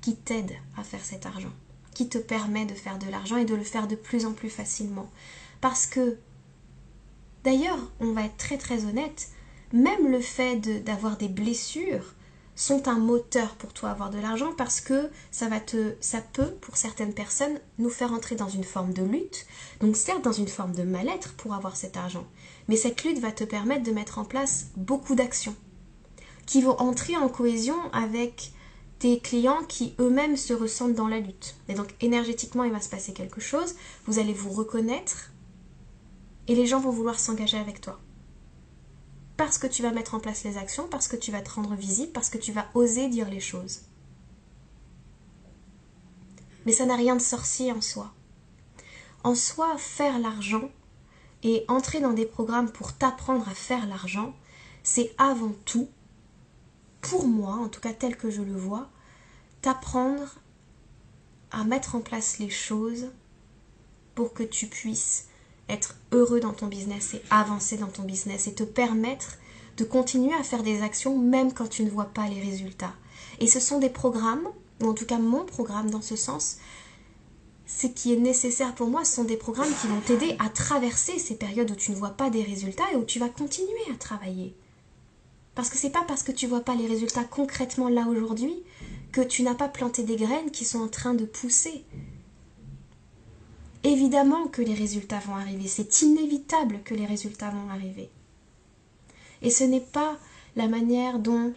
qui 0.00 0.16
t'aide 0.16 0.54
à 0.76 0.82
faire 0.82 1.04
cet 1.04 1.26
argent 1.26 1.52
qui 1.98 2.08
te 2.08 2.18
permet 2.18 2.64
de 2.64 2.74
faire 2.74 2.96
de 2.96 3.10
l'argent 3.10 3.38
et 3.38 3.44
de 3.44 3.56
le 3.56 3.64
faire 3.64 3.88
de 3.88 3.96
plus 3.96 4.24
en 4.24 4.32
plus 4.32 4.50
facilement. 4.50 5.10
Parce 5.60 5.84
que, 5.84 6.16
d'ailleurs, 7.42 7.90
on 7.98 8.12
va 8.12 8.22
être 8.26 8.36
très 8.36 8.56
très 8.56 8.84
honnête, 8.84 9.30
même 9.72 10.08
le 10.08 10.20
fait 10.20 10.84
d'avoir 10.84 11.16
des 11.16 11.26
blessures 11.26 12.14
sont 12.54 12.86
un 12.86 13.00
moteur 13.00 13.56
pour 13.56 13.72
toi 13.72 13.90
avoir 13.90 14.10
de 14.10 14.20
l'argent 14.20 14.52
parce 14.56 14.80
que 14.80 15.10
ça 15.32 15.48
va 15.48 15.58
te 15.58 15.94
ça 16.00 16.20
peut 16.20 16.52
pour 16.60 16.76
certaines 16.76 17.14
personnes 17.14 17.58
nous 17.78 17.90
faire 17.90 18.12
entrer 18.12 18.36
dans 18.36 18.48
une 18.48 18.64
forme 18.64 18.92
de 18.92 19.04
lutte 19.04 19.46
donc 19.80 19.96
certes 19.96 20.24
dans 20.24 20.32
une 20.32 20.48
forme 20.48 20.74
de 20.74 20.82
mal-être 20.82 21.34
pour 21.34 21.54
avoir 21.54 21.76
cet 21.76 21.96
argent 21.96 22.26
mais 22.68 22.76
cette 22.76 23.02
lutte 23.02 23.18
va 23.18 23.32
te 23.32 23.44
permettre 23.44 23.82
de 23.82 23.92
mettre 23.92 24.18
en 24.18 24.24
place 24.24 24.68
beaucoup 24.76 25.14
d'actions 25.14 25.56
qui 26.46 26.62
vont 26.62 26.78
entrer 26.80 27.16
en 27.16 27.28
cohésion 27.28 27.76
avec 27.92 28.52
tes 28.98 29.20
clients 29.20 29.62
qui 29.68 29.94
eux-mêmes 30.00 30.36
se 30.36 30.54
ressentent 30.54 30.94
dans 30.94 31.08
la 31.08 31.20
lutte. 31.20 31.56
Et 31.68 31.74
donc 31.74 31.94
énergétiquement, 32.00 32.64
il 32.64 32.72
va 32.72 32.80
se 32.80 32.88
passer 32.88 33.12
quelque 33.12 33.40
chose, 33.40 33.74
vous 34.06 34.18
allez 34.18 34.32
vous 34.32 34.50
reconnaître 34.50 35.30
et 36.46 36.54
les 36.54 36.66
gens 36.66 36.80
vont 36.80 36.90
vouloir 36.90 37.20
s'engager 37.20 37.58
avec 37.58 37.80
toi. 37.80 38.00
Parce 39.36 39.58
que 39.58 39.66
tu 39.66 39.82
vas 39.82 39.92
mettre 39.92 40.14
en 40.14 40.20
place 40.20 40.42
les 40.42 40.56
actions, 40.56 40.88
parce 40.88 41.06
que 41.06 41.16
tu 41.16 41.30
vas 41.30 41.42
te 41.42 41.50
rendre 41.50 41.74
visible, 41.74 42.12
parce 42.12 42.30
que 42.30 42.38
tu 42.38 42.50
vas 42.50 42.66
oser 42.74 43.08
dire 43.08 43.28
les 43.28 43.40
choses. 43.40 43.82
Mais 46.66 46.72
ça 46.72 46.86
n'a 46.86 46.96
rien 46.96 47.14
de 47.14 47.20
sorcier 47.20 47.70
en 47.70 47.80
soi. 47.80 48.12
En 49.22 49.34
soi, 49.34 49.76
faire 49.76 50.18
l'argent 50.18 50.70
et 51.42 51.64
entrer 51.68 52.00
dans 52.00 52.12
des 52.12 52.26
programmes 52.26 52.70
pour 52.70 52.92
t'apprendre 52.92 53.48
à 53.48 53.54
faire 53.54 53.86
l'argent, 53.86 54.34
c'est 54.82 55.14
avant 55.18 55.52
tout 55.64 55.88
pour 57.00 57.26
moi, 57.26 57.54
en 57.54 57.68
tout 57.68 57.80
cas 57.80 57.92
tel 57.92 58.16
que 58.16 58.30
je 58.30 58.42
le 58.42 58.56
vois, 58.56 58.88
t'apprendre 59.62 60.40
à 61.50 61.64
mettre 61.64 61.94
en 61.94 62.00
place 62.00 62.38
les 62.38 62.50
choses 62.50 63.08
pour 64.14 64.32
que 64.34 64.42
tu 64.42 64.66
puisses 64.66 65.28
être 65.68 65.94
heureux 66.12 66.40
dans 66.40 66.52
ton 66.52 66.66
business 66.66 67.14
et 67.14 67.22
avancer 67.30 67.76
dans 67.76 67.88
ton 67.88 68.02
business 68.02 68.46
et 68.46 68.54
te 68.54 68.64
permettre 68.64 69.36
de 69.76 69.84
continuer 69.84 70.34
à 70.34 70.42
faire 70.42 70.62
des 70.62 70.82
actions 70.82 71.18
même 71.18 71.52
quand 71.52 71.68
tu 71.68 71.84
ne 71.84 71.90
vois 71.90 72.06
pas 72.06 72.28
les 72.28 72.40
résultats. 72.40 72.94
Et 73.38 73.46
ce 73.46 73.60
sont 73.60 73.78
des 73.78 73.90
programmes, 73.90 74.48
ou 74.82 74.88
en 74.88 74.94
tout 74.94 75.06
cas 75.06 75.18
mon 75.18 75.44
programme 75.44 75.90
dans 75.90 76.02
ce 76.02 76.16
sens, 76.16 76.58
ce 77.68 77.86
qui 77.86 78.14
est 78.14 78.18
nécessaire 78.18 78.74
pour 78.74 78.88
moi, 78.88 79.04
ce 79.04 79.16
sont 79.16 79.24
des 79.24 79.36
programmes 79.36 79.72
qui 79.80 79.86
vont 79.86 80.00
t'aider 80.00 80.34
à 80.38 80.48
traverser 80.48 81.18
ces 81.18 81.36
périodes 81.36 81.70
où 81.70 81.76
tu 81.76 81.90
ne 81.90 81.96
vois 81.96 82.10
pas 82.10 82.30
des 82.30 82.42
résultats 82.42 82.90
et 82.92 82.96
où 82.96 83.04
tu 83.04 83.18
vas 83.18 83.28
continuer 83.28 83.68
à 83.92 83.96
travailler. 83.96 84.54
Parce 85.54 85.68
que 85.68 85.76
c'est 85.76 85.90
pas 85.90 86.04
parce 86.08 86.22
que 86.22 86.32
tu 86.32 86.46
vois 86.46 86.62
pas 86.62 86.74
les 86.74 86.86
résultats 86.86 87.24
concrètement 87.24 87.88
là 87.88 88.06
aujourd'hui 88.08 88.54
que 89.12 89.20
tu 89.20 89.42
n'as 89.42 89.54
pas 89.54 89.68
planté 89.68 90.02
des 90.02 90.16
graines 90.16 90.50
qui 90.50 90.64
sont 90.64 90.80
en 90.80 90.88
train 90.88 91.12
de 91.12 91.26
pousser. 91.26 91.84
Évidemment 93.84 94.46
que 94.46 94.62
les 94.62 94.74
résultats 94.74 95.20
vont 95.20 95.36
arriver, 95.36 95.68
c'est 95.68 96.02
inévitable 96.02 96.80
que 96.84 96.94
les 96.94 97.06
résultats 97.06 97.50
vont 97.50 97.70
arriver. 97.70 98.08
Et 99.42 99.50
ce 99.50 99.64
n'est 99.64 99.80
pas 99.80 100.18
la 100.56 100.68
manière 100.68 101.18
dont 101.18 101.52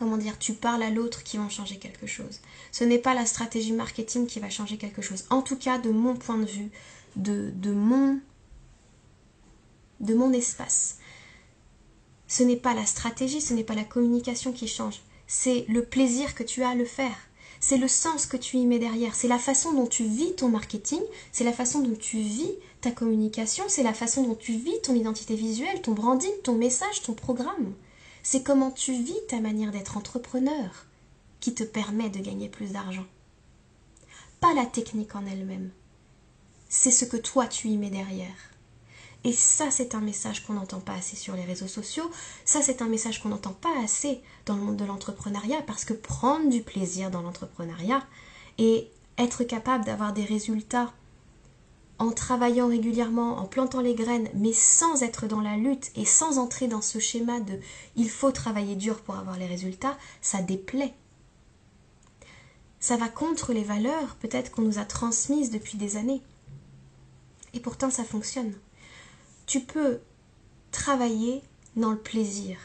comment 0.00 0.16
dire, 0.16 0.38
tu 0.38 0.54
parles 0.54 0.82
à 0.82 0.88
l'autre 0.88 1.22
qui 1.22 1.36
va 1.36 1.48
changer 1.50 1.76
quelque 1.76 2.06
chose. 2.06 2.40
Ce 2.72 2.84
n'est 2.84 2.98
pas 2.98 3.14
la 3.14 3.26
stratégie 3.26 3.72
marketing 3.72 4.26
qui 4.26 4.40
va 4.40 4.48
changer 4.48 4.78
quelque 4.78 5.02
chose. 5.02 5.26
En 5.28 5.42
tout 5.42 5.56
cas, 5.56 5.78
de 5.78 5.90
mon 5.90 6.16
point 6.16 6.38
de 6.38 6.46
vue, 6.46 6.70
de, 7.16 7.50
de 7.54 7.70
mon 7.70 8.20
espace. 10.32 10.96
Ce 12.28 12.42
n'est 12.42 12.56
pas 12.56 12.72
la 12.72 12.86
stratégie, 12.86 13.42
ce 13.42 13.52
n'est 13.52 13.62
pas 13.62 13.74
la 13.74 13.84
communication 13.84 14.52
qui 14.52 14.68
change, 14.68 15.02
c'est 15.26 15.66
le 15.68 15.84
plaisir 15.84 16.34
que 16.34 16.44
tu 16.44 16.62
as 16.62 16.70
à 16.70 16.74
le 16.74 16.86
faire. 16.86 17.16
C'est 17.62 17.76
le 17.76 17.88
sens 17.88 18.24
que 18.24 18.38
tu 18.38 18.56
y 18.56 18.64
mets 18.64 18.78
derrière, 18.78 19.14
c'est 19.14 19.28
la 19.28 19.38
façon 19.38 19.74
dont 19.74 19.86
tu 19.86 20.04
vis 20.04 20.34
ton 20.34 20.48
marketing, 20.48 21.02
c'est 21.30 21.44
la 21.44 21.52
façon 21.52 21.80
dont 21.80 21.94
tu 21.94 22.18
vis 22.18 22.52
ta 22.80 22.90
communication, 22.90 23.64
c'est 23.68 23.82
la 23.82 23.92
façon 23.92 24.22
dont 24.22 24.34
tu 24.34 24.52
vis 24.52 24.80
ton 24.82 24.94
identité 24.94 25.34
visuelle, 25.34 25.82
ton 25.82 25.92
branding, 25.92 26.32
ton 26.42 26.54
message, 26.54 27.02
ton 27.02 27.12
programme. 27.12 27.74
C'est 28.32 28.44
comment 28.44 28.70
tu 28.70 28.92
vis 28.92 29.26
ta 29.26 29.40
manière 29.40 29.72
d'être 29.72 29.96
entrepreneur 29.96 30.86
qui 31.40 31.52
te 31.52 31.64
permet 31.64 32.10
de 32.10 32.20
gagner 32.20 32.48
plus 32.48 32.70
d'argent. 32.70 33.06
Pas 34.38 34.54
la 34.54 34.66
technique 34.66 35.16
en 35.16 35.26
elle-même. 35.26 35.72
C'est 36.68 36.92
ce 36.92 37.04
que 37.04 37.16
toi 37.16 37.48
tu 37.48 37.66
y 37.66 37.76
mets 37.76 37.90
derrière. 37.90 38.36
Et 39.24 39.32
ça, 39.32 39.72
c'est 39.72 39.96
un 39.96 40.00
message 40.00 40.46
qu'on 40.46 40.52
n'entend 40.52 40.78
pas 40.78 40.92
assez 40.92 41.16
sur 41.16 41.34
les 41.34 41.42
réseaux 41.42 41.66
sociaux. 41.66 42.08
Ça, 42.44 42.62
c'est 42.62 42.82
un 42.82 42.86
message 42.86 43.20
qu'on 43.20 43.30
n'entend 43.30 43.52
pas 43.52 43.82
assez 43.82 44.20
dans 44.46 44.54
le 44.54 44.62
monde 44.62 44.76
de 44.76 44.84
l'entrepreneuriat 44.84 45.62
parce 45.62 45.84
que 45.84 45.92
prendre 45.92 46.48
du 46.50 46.62
plaisir 46.62 47.10
dans 47.10 47.22
l'entrepreneuriat 47.22 48.06
et 48.58 48.88
être 49.18 49.42
capable 49.42 49.84
d'avoir 49.84 50.12
des 50.12 50.24
résultats 50.24 50.92
en 52.00 52.10
travaillant 52.10 52.66
régulièrement, 52.66 53.38
en 53.38 53.46
plantant 53.46 53.80
les 53.80 53.94
graines, 53.94 54.28
mais 54.34 54.52
sans 54.52 55.04
être 55.04 55.28
dans 55.28 55.40
la 55.40 55.56
lutte 55.56 55.92
et 55.94 56.04
sans 56.04 56.38
entrer 56.38 56.66
dans 56.66 56.82
ce 56.82 56.98
schéma 56.98 57.38
de 57.38 57.60
il 57.94 58.10
faut 58.10 58.32
travailler 58.32 58.74
dur 58.74 59.00
pour 59.02 59.14
avoir 59.14 59.38
les 59.38 59.46
résultats, 59.46 59.96
ça 60.20 60.42
déplaît. 60.42 60.94
Ça 62.80 62.96
va 62.96 63.08
contre 63.08 63.52
les 63.52 63.62
valeurs 63.62 64.16
peut-être 64.16 64.50
qu'on 64.50 64.62
nous 64.62 64.78
a 64.80 64.84
transmises 64.84 65.50
depuis 65.50 65.78
des 65.78 65.96
années. 65.96 66.22
Et 67.54 67.60
pourtant 67.60 67.90
ça 67.90 68.02
fonctionne 68.02 68.54
tu 69.50 69.58
peux 69.58 69.98
travailler 70.70 71.42
dans 71.74 71.90
le 71.90 71.98
plaisir. 71.98 72.56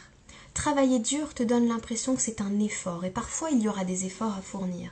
Travailler 0.53 0.99
dur 0.99 1.33
te 1.33 1.41
donne 1.41 1.67
l'impression 1.67 2.15
que 2.15 2.21
c'est 2.21 2.41
un 2.41 2.59
effort 2.59 3.05
et 3.05 3.09
parfois 3.09 3.49
il 3.49 3.59
y 3.59 3.67
aura 3.67 3.85
des 3.85 4.05
efforts 4.05 4.35
à 4.35 4.41
fournir. 4.43 4.91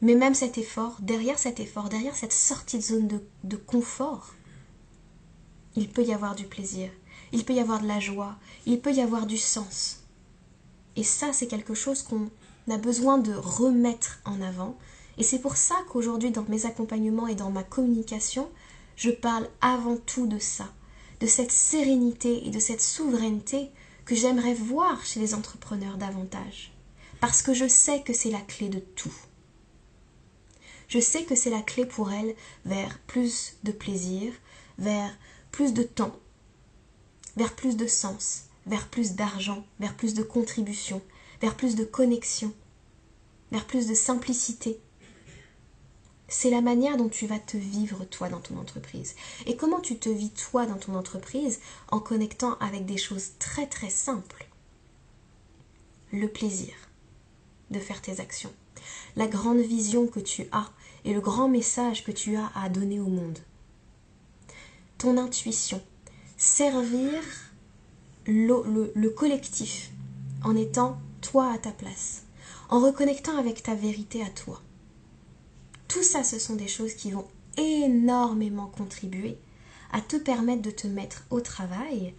Mais 0.00 0.14
même 0.14 0.34
cet 0.34 0.58
effort, 0.58 0.96
derrière 1.00 1.38
cet 1.38 1.60
effort, 1.60 1.88
derrière 1.88 2.16
cette 2.16 2.32
sortie 2.32 2.78
de 2.78 2.82
zone 2.82 3.20
de, 3.44 3.56
confort, 3.56 4.34
il 5.74 5.88
peut 5.88 6.04
y 6.04 6.12
avoir 6.12 6.34
du 6.34 6.44
plaisir, 6.44 6.90
il 7.32 7.44
peut 7.44 7.54
y 7.54 7.60
avoir 7.60 7.80
de 7.80 7.88
la 7.88 8.00
joie, 8.00 8.36
il 8.66 8.80
peut 8.80 8.92
y 8.92 9.00
avoir 9.00 9.26
du 9.26 9.36
sens. 9.36 10.04
Et 10.96 11.02
ça, 11.02 11.32
c'est 11.32 11.46
quelque 11.46 11.74
chose 11.74 12.02
qu'on 12.02 12.30
a 12.70 12.78
besoin 12.78 13.18
de 13.18 13.34
remettre 13.34 14.20
en 14.24 14.40
avant. 14.40 14.76
Et 15.16 15.22
c'est 15.22 15.40
pour 15.40 15.56
ça 15.56 15.74
qu'aujourd'hui, 15.88 16.30
dans 16.30 16.44
mes 16.48 16.66
accompagnements 16.66 17.26
et 17.26 17.34
dans 17.34 17.50
ma 17.50 17.64
communication, 17.64 18.48
je 18.96 19.10
parle 19.10 19.48
avant 19.60 19.96
tout 19.96 20.26
de 20.26 20.38
ça 20.38 20.68
de 21.20 21.26
cette 21.26 21.52
sérénité 21.52 22.46
et 22.46 22.50
de 22.50 22.58
cette 22.58 22.80
souveraineté 22.80 23.70
que 24.04 24.14
j'aimerais 24.14 24.54
voir 24.54 25.04
chez 25.04 25.20
les 25.20 25.34
entrepreneurs 25.34 25.96
davantage. 25.96 26.72
Parce 27.20 27.42
que 27.42 27.54
je 27.54 27.66
sais 27.66 28.02
que 28.02 28.12
c'est 28.12 28.30
la 28.30 28.40
clé 28.40 28.68
de 28.68 28.78
tout. 28.78 29.12
Je 30.88 30.98
sais 30.98 31.24
que 31.24 31.34
c'est 31.34 31.50
la 31.50 31.62
clé 31.62 31.86
pour 31.86 32.12
elles 32.12 32.34
vers 32.64 32.98
plus 33.00 33.56
de 33.62 33.72
plaisir, 33.72 34.32
vers 34.78 35.16
plus 35.52 35.74
de 35.74 35.82
temps, 35.82 36.16
vers 37.36 37.54
plus 37.54 37.76
de 37.76 37.86
sens, 37.86 38.44
vers 38.66 38.88
plus 38.88 39.12
d'argent, 39.12 39.64
vers 39.80 39.96
plus 39.96 40.14
de 40.14 40.22
contribution, 40.22 41.02
vers 41.40 41.56
plus 41.56 41.76
de 41.76 41.84
connexion, 41.84 42.52
vers 43.52 43.66
plus 43.66 43.86
de 43.86 43.94
simplicité, 43.94 44.80
c'est 46.28 46.50
la 46.50 46.60
manière 46.60 46.98
dont 46.98 47.08
tu 47.08 47.26
vas 47.26 47.38
te 47.38 47.56
vivre 47.56 48.04
toi 48.04 48.28
dans 48.28 48.40
ton 48.40 48.58
entreprise. 48.58 49.16
Et 49.46 49.56
comment 49.56 49.80
tu 49.80 49.98
te 49.98 50.10
vis 50.10 50.30
toi 50.30 50.66
dans 50.66 50.76
ton 50.76 50.94
entreprise 50.94 51.60
en 51.90 52.00
connectant 52.00 52.58
avec 52.58 52.84
des 52.84 52.98
choses 52.98 53.30
très 53.38 53.66
très 53.66 53.88
simples? 53.88 54.46
Le 56.12 56.28
plaisir 56.28 56.74
de 57.70 57.80
faire 57.80 58.02
tes 58.02 58.20
actions, 58.20 58.52
la 59.16 59.26
grande 59.26 59.60
vision 59.60 60.06
que 60.06 60.20
tu 60.20 60.46
as 60.52 60.70
et 61.04 61.14
le 61.14 61.20
grand 61.20 61.48
message 61.48 62.04
que 62.04 62.12
tu 62.12 62.36
as 62.36 62.50
à 62.54 62.68
donner 62.68 63.00
au 63.00 63.08
monde. 63.08 63.38
Ton 64.98 65.16
intuition, 65.16 65.80
servir 66.36 67.22
le, 68.26 68.92
le 68.94 69.10
collectif 69.10 69.90
en 70.44 70.56
étant 70.56 70.98
toi 71.20 71.52
à 71.52 71.58
ta 71.58 71.70
place, 71.70 72.24
en 72.68 72.80
reconnectant 72.80 73.36
avec 73.38 73.62
ta 73.62 73.74
vérité 73.74 74.22
à 74.22 74.28
toi 74.30 74.60
tout 75.88 76.02
ça, 76.02 76.22
ce 76.22 76.38
sont 76.38 76.54
des 76.54 76.68
choses 76.68 76.94
qui 76.94 77.10
vont 77.10 77.26
énormément 77.56 78.66
contribuer 78.66 79.38
à 79.90 80.02
te 80.02 80.16
permettre 80.16 80.60
de 80.60 80.70
te 80.70 80.86
mettre 80.86 81.24
au 81.30 81.40
travail 81.40 82.14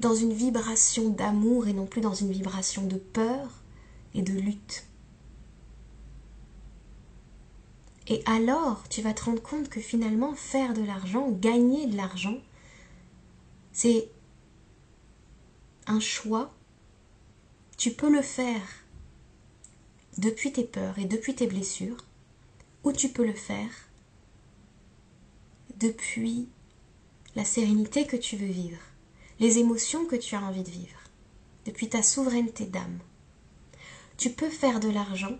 dans 0.00 0.14
une 0.14 0.32
vibration 0.32 1.08
d'amour 1.08 1.68
et 1.68 1.72
non 1.72 1.86
plus 1.86 2.00
dans 2.00 2.12
une 2.12 2.32
vibration 2.32 2.84
de 2.84 2.96
peur 2.96 3.62
et 4.14 4.22
de 4.22 4.32
lutte. 4.32 4.84
Et 8.08 8.22
alors, 8.26 8.88
tu 8.88 9.02
vas 9.02 9.12
te 9.12 9.24
rendre 9.24 9.42
compte 9.42 9.68
que 9.68 9.80
finalement, 9.80 10.34
faire 10.34 10.74
de 10.74 10.82
l'argent, 10.82 11.30
gagner 11.30 11.86
de 11.86 11.96
l'argent, 11.96 12.38
c'est 13.72 14.10
un 15.86 16.00
choix. 16.00 16.54
Tu 17.76 17.92
peux 17.92 18.10
le 18.10 18.22
faire 18.22 18.62
depuis 20.18 20.52
tes 20.52 20.64
peurs 20.64 20.98
et 20.98 21.04
depuis 21.04 21.34
tes 21.34 21.46
blessures, 21.46 22.04
ou 22.84 22.92
tu 22.92 23.08
peux 23.08 23.26
le 23.26 23.34
faire 23.34 23.70
depuis 25.78 26.48
la 27.34 27.44
sérénité 27.44 28.06
que 28.06 28.16
tu 28.16 28.36
veux 28.36 28.46
vivre, 28.46 28.80
les 29.40 29.58
émotions 29.58 30.06
que 30.06 30.16
tu 30.16 30.34
as 30.34 30.42
envie 30.42 30.62
de 30.62 30.70
vivre, 30.70 31.00
depuis 31.66 31.88
ta 31.88 32.02
souveraineté 32.02 32.64
d'âme. 32.64 32.98
Tu 34.16 34.30
peux 34.30 34.48
faire 34.48 34.80
de 34.80 34.88
l'argent, 34.88 35.36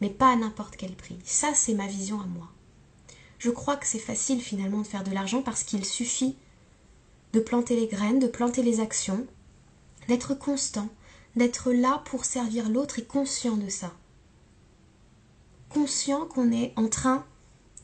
mais 0.00 0.10
pas 0.10 0.32
à 0.32 0.36
n'importe 0.36 0.76
quel 0.76 0.94
prix. 0.94 1.18
Ça, 1.24 1.54
c'est 1.54 1.74
ma 1.74 1.86
vision 1.86 2.20
à 2.20 2.26
moi. 2.26 2.48
Je 3.38 3.50
crois 3.50 3.76
que 3.76 3.86
c'est 3.86 3.98
facile 3.98 4.40
finalement 4.40 4.80
de 4.80 4.86
faire 4.86 5.04
de 5.04 5.12
l'argent 5.12 5.42
parce 5.42 5.62
qu'il 5.62 5.84
suffit 5.84 6.36
de 7.32 7.40
planter 7.40 7.76
les 7.76 7.86
graines, 7.86 8.18
de 8.18 8.26
planter 8.26 8.62
les 8.62 8.80
actions, 8.80 9.26
d'être 10.08 10.34
constant, 10.34 10.88
d'être 11.36 11.72
là 11.72 12.02
pour 12.06 12.24
servir 12.24 12.68
l'autre 12.68 12.98
et 12.98 13.04
conscient 13.04 13.56
de 13.56 13.68
ça. 13.68 13.92
Conscient 15.68 16.26
qu'on 16.26 16.50
est 16.50 16.72
en 16.76 16.88
train 16.88 17.26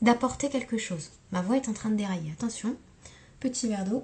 d'apporter 0.01 0.49
quelque 0.49 0.77
chose. 0.77 1.11
Ma 1.31 1.41
voix 1.41 1.57
est 1.57 1.69
en 1.69 1.73
train 1.73 1.89
de 1.89 1.95
dérailler. 1.95 2.31
Attention, 2.31 2.75
petit 3.39 3.67
verre 3.67 3.85
d'eau. 3.85 4.03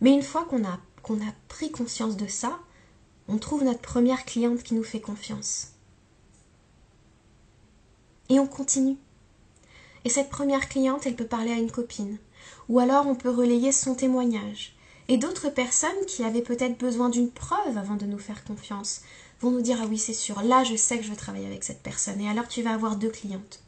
Mais 0.00 0.12
une 0.12 0.22
fois 0.22 0.44
qu'on 0.44 0.64
a, 0.64 0.78
qu'on 1.06 1.20
a 1.20 1.32
pris 1.46 1.70
conscience 1.70 2.16
de 2.16 2.26
ça, 2.26 2.58
on 3.28 3.38
trouve 3.38 3.62
notre 3.62 3.80
première 3.80 4.24
cliente 4.24 4.64
qui 4.64 4.74
nous 4.74 4.82
fait 4.82 5.00
confiance. 5.00 5.68
Et 8.28 8.40
on 8.40 8.48
continue. 8.48 8.96
Et 10.04 10.08
cette 10.08 10.30
première 10.30 10.68
cliente, 10.68 11.06
elle 11.06 11.14
peut 11.14 11.26
parler 11.26 11.52
à 11.52 11.58
une 11.58 11.70
copine. 11.70 12.18
Ou 12.68 12.80
alors 12.80 13.06
on 13.06 13.14
peut 13.14 13.30
relayer 13.30 13.70
son 13.70 13.94
témoignage. 13.94 14.74
Et 15.06 15.16
d'autres 15.16 15.48
personnes 15.48 16.06
qui 16.08 16.24
avaient 16.24 16.42
peut-être 16.42 16.76
besoin 16.76 17.08
d'une 17.08 17.30
preuve 17.30 17.78
avant 17.78 17.94
de 17.94 18.06
nous 18.06 18.18
faire 18.18 18.42
confiance 18.42 19.02
vont 19.40 19.52
nous 19.52 19.60
dire 19.60 19.78
Ah 19.80 19.86
oui, 19.88 19.98
c'est 19.98 20.12
sûr, 20.12 20.42
là 20.42 20.64
je 20.64 20.74
sais 20.74 20.98
que 20.98 21.04
je 21.04 21.10
veux 21.10 21.16
travailler 21.16 21.46
avec 21.46 21.62
cette 21.62 21.84
personne. 21.84 22.20
Et 22.20 22.28
alors 22.28 22.48
tu 22.48 22.62
vas 22.62 22.74
avoir 22.74 22.96
deux 22.96 23.10
clientes. 23.10 23.62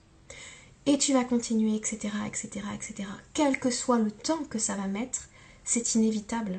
Et 0.86 0.98
tu 0.98 1.12
vas 1.12 1.22
continuer, 1.22 1.76
etc., 1.76 2.08
etc., 2.26 2.66
etc. 2.74 3.08
Quel 3.32 3.60
que 3.60 3.70
soit 3.70 3.98
le 3.98 4.10
temps 4.10 4.42
que 4.50 4.58
ça 4.58 4.74
va 4.74 4.88
mettre, 4.88 5.28
c'est 5.62 5.94
inévitable. 5.94 6.58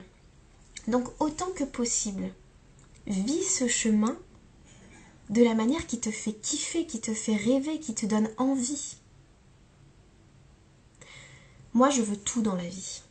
Donc 0.89 1.08
autant 1.19 1.51
que 1.51 1.63
possible, 1.63 2.34
vis 3.05 3.43
ce 3.43 3.67
chemin 3.67 4.17
de 5.29 5.43
la 5.43 5.53
manière 5.53 5.86
qui 5.86 6.00
te 6.00 6.10
fait 6.10 6.34
kiffer, 6.34 6.88
qui 6.88 7.00
te 7.00 7.13
fait 7.13 7.36
rêver, 7.36 7.79
qui 7.79 7.93
te 7.93 8.08
donne 8.08 8.27
envie. 8.38 8.96
Moi, 11.74 11.91
je 11.91 12.01
veux 12.01 12.17
tout 12.17 12.41
dans 12.41 12.55
la 12.55 12.67
vie. 12.67 13.03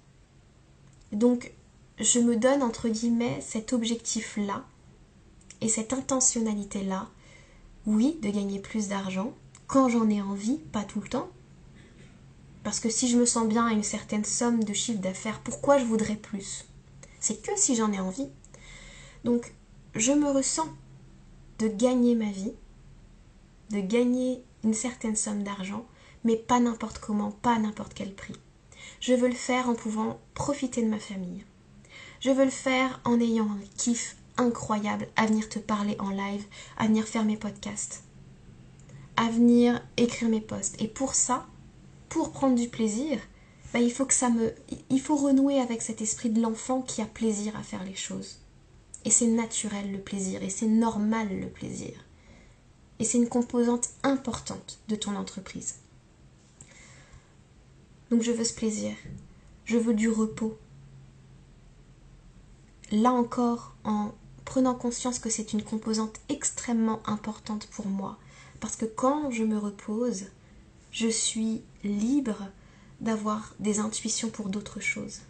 Donc, 1.12 1.52
je 2.00 2.18
me 2.18 2.34
donne, 2.34 2.64
entre 2.64 2.88
guillemets, 2.88 3.40
cet 3.40 3.72
objectif-là 3.72 4.64
et 5.60 5.68
cette 5.68 5.92
intentionnalité-là. 5.92 7.08
Oui, 7.86 8.18
de 8.20 8.30
gagner 8.30 8.58
plus 8.58 8.88
d'argent, 8.88 9.32
quand 9.68 9.88
j'en 9.88 10.10
ai 10.10 10.20
envie, 10.20 10.58
pas 10.72 10.82
tout 10.82 11.00
le 11.00 11.08
temps. 11.08 11.30
Parce 12.64 12.80
que 12.80 12.90
si 12.90 13.08
je 13.08 13.16
me 13.16 13.24
sens 13.24 13.46
bien 13.46 13.66
à 13.66 13.72
une 13.72 13.84
certaine 13.84 14.24
somme 14.24 14.64
de 14.64 14.72
chiffre 14.72 15.00
d'affaires, 15.00 15.40
pourquoi 15.44 15.78
je 15.78 15.84
voudrais 15.84 16.16
plus? 16.16 16.67
C'est 17.28 17.42
que 17.42 17.58
si 17.58 17.76
j'en 17.76 17.92
ai 17.92 18.00
envie. 18.00 18.30
Donc, 19.22 19.52
je 19.94 20.12
me 20.12 20.30
ressens 20.30 20.66
de 21.58 21.68
gagner 21.68 22.14
ma 22.14 22.30
vie, 22.30 22.54
de 23.68 23.80
gagner 23.80 24.42
une 24.64 24.72
certaine 24.72 25.14
somme 25.14 25.42
d'argent, 25.42 25.84
mais 26.24 26.36
pas 26.36 26.58
n'importe 26.58 27.00
comment, 27.00 27.30
pas 27.30 27.58
n'importe 27.58 27.92
quel 27.92 28.14
prix. 28.14 28.32
Je 29.00 29.12
veux 29.12 29.28
le 29.28 29.34
faire 29.34 29.68
en 29.68 29.74
pouvant 29.74 30.18
profiter 30.32 30.82
de 30.82 30.88
ma 30.88 30.98
famille. 30.98 31.44
Je 32.20 32.30
veux 32.30 32.46
le 32.46 32.50
faire 32.50 32.98
en 33.04 33.20
ayant 33.20 33.50
un 33.50 33.60
kiff 33.76 34.16
incroyable 34.38 35.06
à 35.16 35.26
venir 35.26 35.50
te 35.50 35.58
parler 35.58 35.96
en 35.98 36.08
live, 36.08 36.46
à 36.78 36.86
venir 36.86 37.04
faire 37.04 37.26
mes 37.26 37.36
podcasts, 37.36 38.04
à 39.18 39.28
venir 39.28 39.86
écrire 39.98 40.30
mes 40.30 40.40
posts. 40.40 40.80
Et 40.80 40.88
pour 40.88 41.14
ça, 41.14 41.46
pour 42.08 42.32
prendre 42.32 42.56
du 42.56 42.70
plaisir, 42.70 43.20
bah, 43.72 43.80
il 43.80 43.92
faut 43.92 44.06
que 44.06 44.14
ça 44.14 44.30
me, 44.30 44.54
il 44.90 45.00
faut 45.00 45.16
renouer 45.16 45.60
avec 45.60 45.82
cet 45.82 46.00
esprit 46.00 46.30
de 46.30 46.40
l'enfant 46.40 46.82
qui 46.82 47.02
a 47.02 47.06
plaisir 47.06 47.56
à 47.56 47.62
faire 47.62 47.84
les 47.84 47.94
choses. 47.94 48.38
Et 49.04 49.10
c'est 49.10 49.26
naturel 49.26 49.92
le 49.92 49.98
plaisir, 49.98 50.42
et 50.42 50.50
c'est 50.50 50.66
normal 50.66 51.28
le 51.40 51.48
plaisir. 51.48 51.92
Et 52.98 53.04
c'est 53.04 53.18
une 53.18 53.28
composante 53.28 53.90
importante 54.02 54.78
de 54.88 54.96
ton 54.96 55.14
entreprise. 55.14 55.76
Donc 58.10 58.22
je 58.22 58.32
veux 58.32 58.44
ce 58.44 58.54
plaisir. 58.54 58.94
Je 59.64 59.76
veux 59.76 59.94
du 59.94 60.08
repos. 60.08 60.58
Là 62.90 63.12
encore, 63.12 63.74
en 63.84 64.12
prenant 64.46 64.74
conscience 64.74 65.18
que 65.18 65.28
c'est 65.28 65.52
une 65.52 65.62
composante 65.62 66.20
extrêmement 66.30 67.00
importante 67.06 67.66
pour 67.66 67.86
moi. 67.86 68.18
Parce 68.60 68.76
que 68.76 68.86
quand 68.86 69.30
je 69.30 69.44
me 69.44 69.58
repose, 69.58 70.24
je 70.90 71.08
suis 71.08 71.62
libre 71.84 72.48
d'avoir 73.00 73.54
des 73.60 73.78
intuitions 73.78 74.30
pour 74.30 74.48
d'autres 74.48 74.80
choses. 74.80 75.20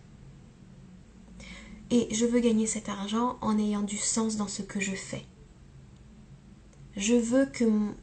Et 1.91 2.13
je 2.15 2.27
veux 2.27 2.41
gagner 2.41 2.67
cet 2.67 2.89
argent 2.89 3.39
en 3.41 3.59
ayant 3.59 3.83
du 3.83 3.97
sens 3.97 4.37
dans 4.37 4.49
ce 4.49 4.63
que 4.63 4.81
je 4.81 4.95
fais. 4.95 5.25
Je 6.97 7.15
veux 7.15 7.47
que 7.47 7.65
mon, 7.65 7.95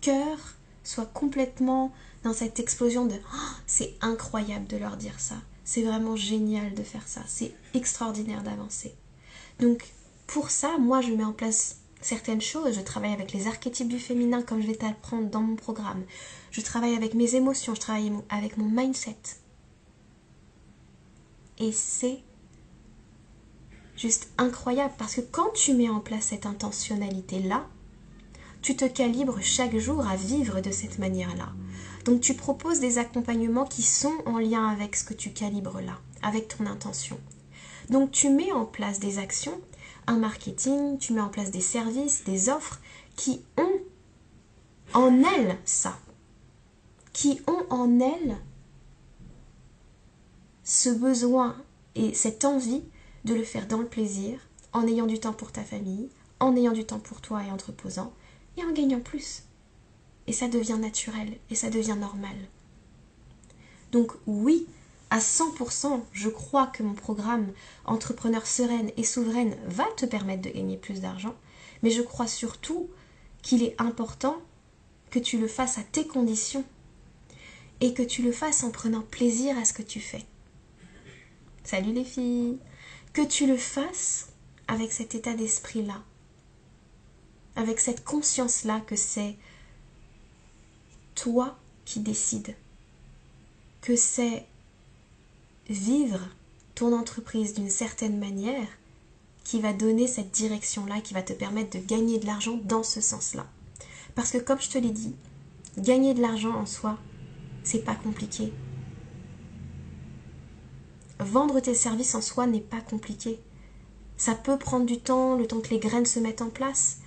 cœur 0.00 0.38
soit 0.82 1.06
complètement 1.06 1.92
dans 2.24 2.32
cette 2.32 2.58
explosion 2.58 3.06
de 3.06 3.14
oh, 3.14 3.54
c'est 3.66 3.94
incroyable 4.00 4.66
de 4.66 4.76
leur 4.76 4.96
dire 4.96 5.20
ça, 5.20 5.36
c'est 5.64 5.82
vraiment 5.82 6.16
génial 6.16 6.74
de 6.74 6.82
faire 6.82 7.06
ça, 7.06 7.22
c'est 7.28 7.54
extraordinaire 7.74 8.42
d'avancer. 8.42 8.94
Donc 9.60 9.84
pour 10.26 10.50
ça, 10.50 10.78
moi 10.78 11.00
je 11.00 11.12
mets 11.12 11.24
en 11.24 11.32
place 11.32 11.81
certaines 12.04 12.40
choses, 12.40 12.74
je 12.74 12.80
travaille 12.80 13.12
avec 13.12 13.32
les 13.32 13.46
archétypes 13.46 13.88
du 13.88 13.98
féminin 13.98 14.42
comme 14.42 14.60
je 14.60 14.66
vais 14.66 14.74
t'apprendre 14.74 15.28
dans 15.28 15.42
mon 15.42 15.56
programme, 15.56 16.04
je 16.50 16.60
travaille 16.60 16.94
avec 16.94 17.14
mes 17.14 17.34
émotions, 17.34 17.74
je 17.74 17.80
travaille 17.80 18.12
avec 18.28 18.56
mon 18.56 18.68
mindset. 18.68 19.16
Et 21.58 21.72
c'est 21.72 22.20
juste 23.96 24.30
incroyable 24.38 24.94
parce 24.98 25.14
que 25.14 25.20
quand 25.20 25.52
tu 25.54 25.74
mets 25.74 25.88
en 25.88 26.00
place 26.00 26.26
cette 26.26 26.46
intentionnalité-là, 26.46 27.66
tu 28.62 28.76
te 28.76 28.84
calibres 28.84 29.40
chaque 29.42 29.76
jour 29.76 30.06
à 30.06 30.16
vivre 30.16 30.60
de 30.60 30.70
cette 30.70 30.98
manière-là. 30.98 31.52
Donc 32.04 32.20
tu 32.20 32.34
proposes 32.34 32.80
des 32.80 32.98
accompagnements 32.98 33.64
qui 33.64 33.82
sont 33.82 34.14
en 34.26 34.38
lien 34.38 34.68
avec 34.68 34.96
ce 34.96 35.04
que 35.04 35.14
tu 35.14 35.30
calibres 35.30 35.80
là, 35.80 35.98
avec 36.22 36.48
ton 36.48 36.66
intention. 36.66 37.18
Donc 37.90 38.10
tu 38.10 38.28
mets 38.30 38.52
en 38.52 38.64
place 38.64 39.00
des 39.00 39.18
actions, 39.18 39.60
un 40.06 40.18
marketing, 40.18 40.98
tu 40.98 41.12
mets 41.12 41.20
en 41.20 41.28
place 41.28 41.50
des 41.50 41.60
services, 41.60 42.24
des 42.24 42.48
offres 42.48 42.80
qui 43.16 43.42
ont 43.58 43.80
en 44.94 45.22
elles 45.22 45.58
ça, 45.64 45.98
qui 47.12 47.40
ont 47.46 47.64
en 47.70 48.00
elles 48.00 48.36
ce 50.64 50.90
besoin 50.90 51.56
et 51.94 52.14
cette 52.14 52.44
envie 52.44 52.82
de 53.24 53.34
le 53.34 53.44
faire 53.44 53.66
dans 53.66 53.78
le 53.78 53.86
plaisir, 53.86 54.38
en 54.72 54.86
ayant 54.86 55.06
du 55.06 55.20
temps 55.20 55.32
pour 55.32 55.52
ta 55.52 55.62
famille, 55.62 56.08
en 56.40 56.56
ayant 56.56 56.72
du 56.72 56.84
temps 56.84 56.98
pour 56.98 57.20
toi 57.20 57.44
et 57.44 57.50
en 57.50 57.56
reposant, 57.56 58.12
et 58.56 58.64
en 58.64 58.72
gagnant 58.72 59.00
plus. 59.00 59.44
Et 60.26 60.32
ça 60.32 60.48
devient 60.48 60.78
naturel 60.80 61.38
et 61.50 61.54
ça 61.54 61.70
devient 61.70 61.96
normal. 61.98 62.36
Donc 63.92 64.12
oui, 64.26 64.66
à 65.12 65.18
100%, 65.18 66.00
je 66.14 66.30
crois 66.30 66.68
que 66.68 66.82
mon 66.82 66.94
programme 66.94 67.52
Entrepreneur 67.84 68.46
sereine 68.46 68.90
et 68.96 69.04
souveraine 69.04 69.54
va 69.66 69.84
te 69.98 70.06
permettre 70.06 70.40
de 70.40 70.48
gagner 70.48 70.78
plus 70.78 71.02
d'argent, 71.02 71.34
mais 71.82 71.90
je 71.90 72.00
crois 72.00 72.26
surtout 72.26 72.88
qu'il 73.42 73.62
est 73.62 73.78
important 73.78 74.40
que 75.10 75.18
tu 75.18 75.38
le 75.38 75.48
fasses 75.48 75.76
à 75.76 75.82
tes 75.82 76.06
conditions 76.06 76.64
et 77.82 77.92
que 77.92 78.02
tu 78.02 78.22
le 78.22 78.32
fasses 78.32 78.64
en 78.64 78.70
prenant 78.70 79.02
plaisir 79.02 79.58
à 79.58 79.66
ce 79.66 79.74
que 79.74 79.82
tu 79.82 80.00
fais. 80.00 80.24
Salut 81.62 81.92
les 81.92 82.04
filles 82.04 82.58
Que 83.12 83.20
tu 83.20 83.46
le 83.46 83.58
fasses 83.58 84.30
avec 84.66 84.92
cet 84.92 85.14
état 85.14 85.34
d'esprit-là, 85.34 86.02
avec 87.54 87.80
cette 87.80 88.02
conscience-là 88.02 88.80
que 88.80 88.96
c'est 88.96 89.36
toi 91.14 91.58
qui 91.84 92.00
décides, 92.00 92.56
que 93.82 93.94
c'est 93.94 94.46
vivre 95.72 96.20
ton 96.74 96.96
entreprise 96.96 97.54
d'une 97.54 97.70
certaine 97.70 98.18
manière 98.18 98.68
qui 99.44 99.60
va 99.60 99.72
donner 99.72 100.06
cette 100.06 100.30
direction-là, 100.30 101.00
qui 101.00 101.14
va 101.14 101.22
te 101.22 101.32
permettre 101.32 101.78
de 101.78 101.84
gagner 101.84 102.18
de 102.18 102.26
l'argent 102.26 102.60
dans 102.64 102.82
ce 102.82 103.00
sens-là. 103.00 103.46
Parce 104.14 104.30
que 104.30 104.38
comme 104.38 104.60
je 104.60 104.70
te 104.70 104.78
l'ai 104.78 104.90
dit, 104.90 105.14
gagner 105.78 106.14
de 106.14 106.20
l'argent 106.20 106.54
en 106.54 106.66
soi, 106.66 106.98
c'est 107.64 107.84
pas 107.84 107.94
compliqué. 107.94 108.52
Vendre 111.18 111.60
tes 111.60 111.74
services 111.74 112.14
en 112.14 112.20
soi 112.22 112.46
n'est 112.46 112.60
pas 112.60 112.80
compliqué. 112.80 113.40
Ça 114.16 114.34
peut 114.34 114.58
prendre 114.58 114.86
du 114.86 114.98
temps, 114.98 115.36
le 115.36 115.46
temps 115.46 115.60
que 115.60 115.70
les 115.70 115.78
graines 115.78 116.06
se 116.06 116.20
mettent 116.20 116.42
en 116.42 116.50
place. 116.50 116.98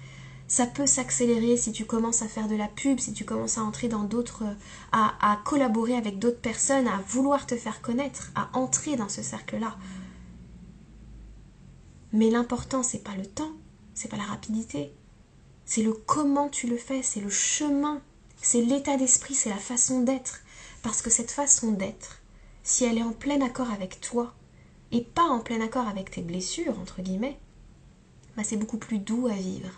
Ça 0.48 0.68
peut 0.68 0.86
s'accélérer 0.86 1.58
si 1.58 1.72
tu 1.72 1.86
commences 1.86 2.22
à 2.22 2.28
faire 2.28 2.48
de 2.48 2.56
la 2.56 2.68
pub, 2.68 3.00
si 3.00 3.14
tu 3.14 3.26
commences 3.26 3.58
à 3.58 3.64
entrer 3.64 3.88
dans 3.88 4.04
d'autres, 4.04 4.44
à, 4.92 5.42
collaborer 5.44 5.96
avec 5.96 6.20
d'autres 6.20 6.40
personnes, 6.40 6.88
à 6.88 7.02
vouloir 7.08 7.48
te 7.48 7.56
faire 7.56 7.82
connaître, 7.82 8.32
à 8.36 8.50
entrer 8.54 8.96
dans 8.96 9.10
ce 9.10 9.24
cercle-là. 9.24 9.76
Mais 12.14 12.30
l'important, 12.30 12.84
c'est 12.84 13.04
pas 13.04 13.16
le 13.16 13.26
temps, 13.26 13.52
c'est 13.96 14.08
pas 14.08 14.18
la 14.18 14.24
rapidité, 14.24 14.94
c'est 15.66 15.82
le 15.82 15.94
comment 15.94 16.48
tu 16.48 16.68
le 16.68 16.78
fais, 16.78 17.02
c'est 17.02 17.22
le 17.22 17.30
chemin, 17.30 18.02
c'est 18.40 18.62
l'état 18.62 18.98
d'esprit, 18.98 19.34
c'est 19.34 19.50
la 19.50 19.58
façon 19.58 20.02
d'être. 20.02 20.42
Parce 20.84 21.02
que 21.02 21.10
cette 21.10 21.32
façon 21.32 21.72
d'être, 21.72 22.22
si 22.62 22.86
elle 22.86 23.00
est 23.00 23.04
en 23.04 23.14
plein 23.14 23.42
accord 23.42 23.72
avec 23.72 24.00
toi, 24.00 24.36
et 24.92 25.02
pas 25.02 25.24
en 25.24 25.40
plein 25.40 25.62
accord 25.62 25.88
avec 25.88 26.12
tes 26.12 26.22
blessures, 26.22 26.80
entre 26.80 27.02
guillemets, 27.02 27.40
bah 28.38 28.44
c'est 28.44 28.58
beaucoup 28.58 28.78
plus 28.78 29.00
doux 29.00 29.28
à 29.28 29.34
vivre, 29.34 29.72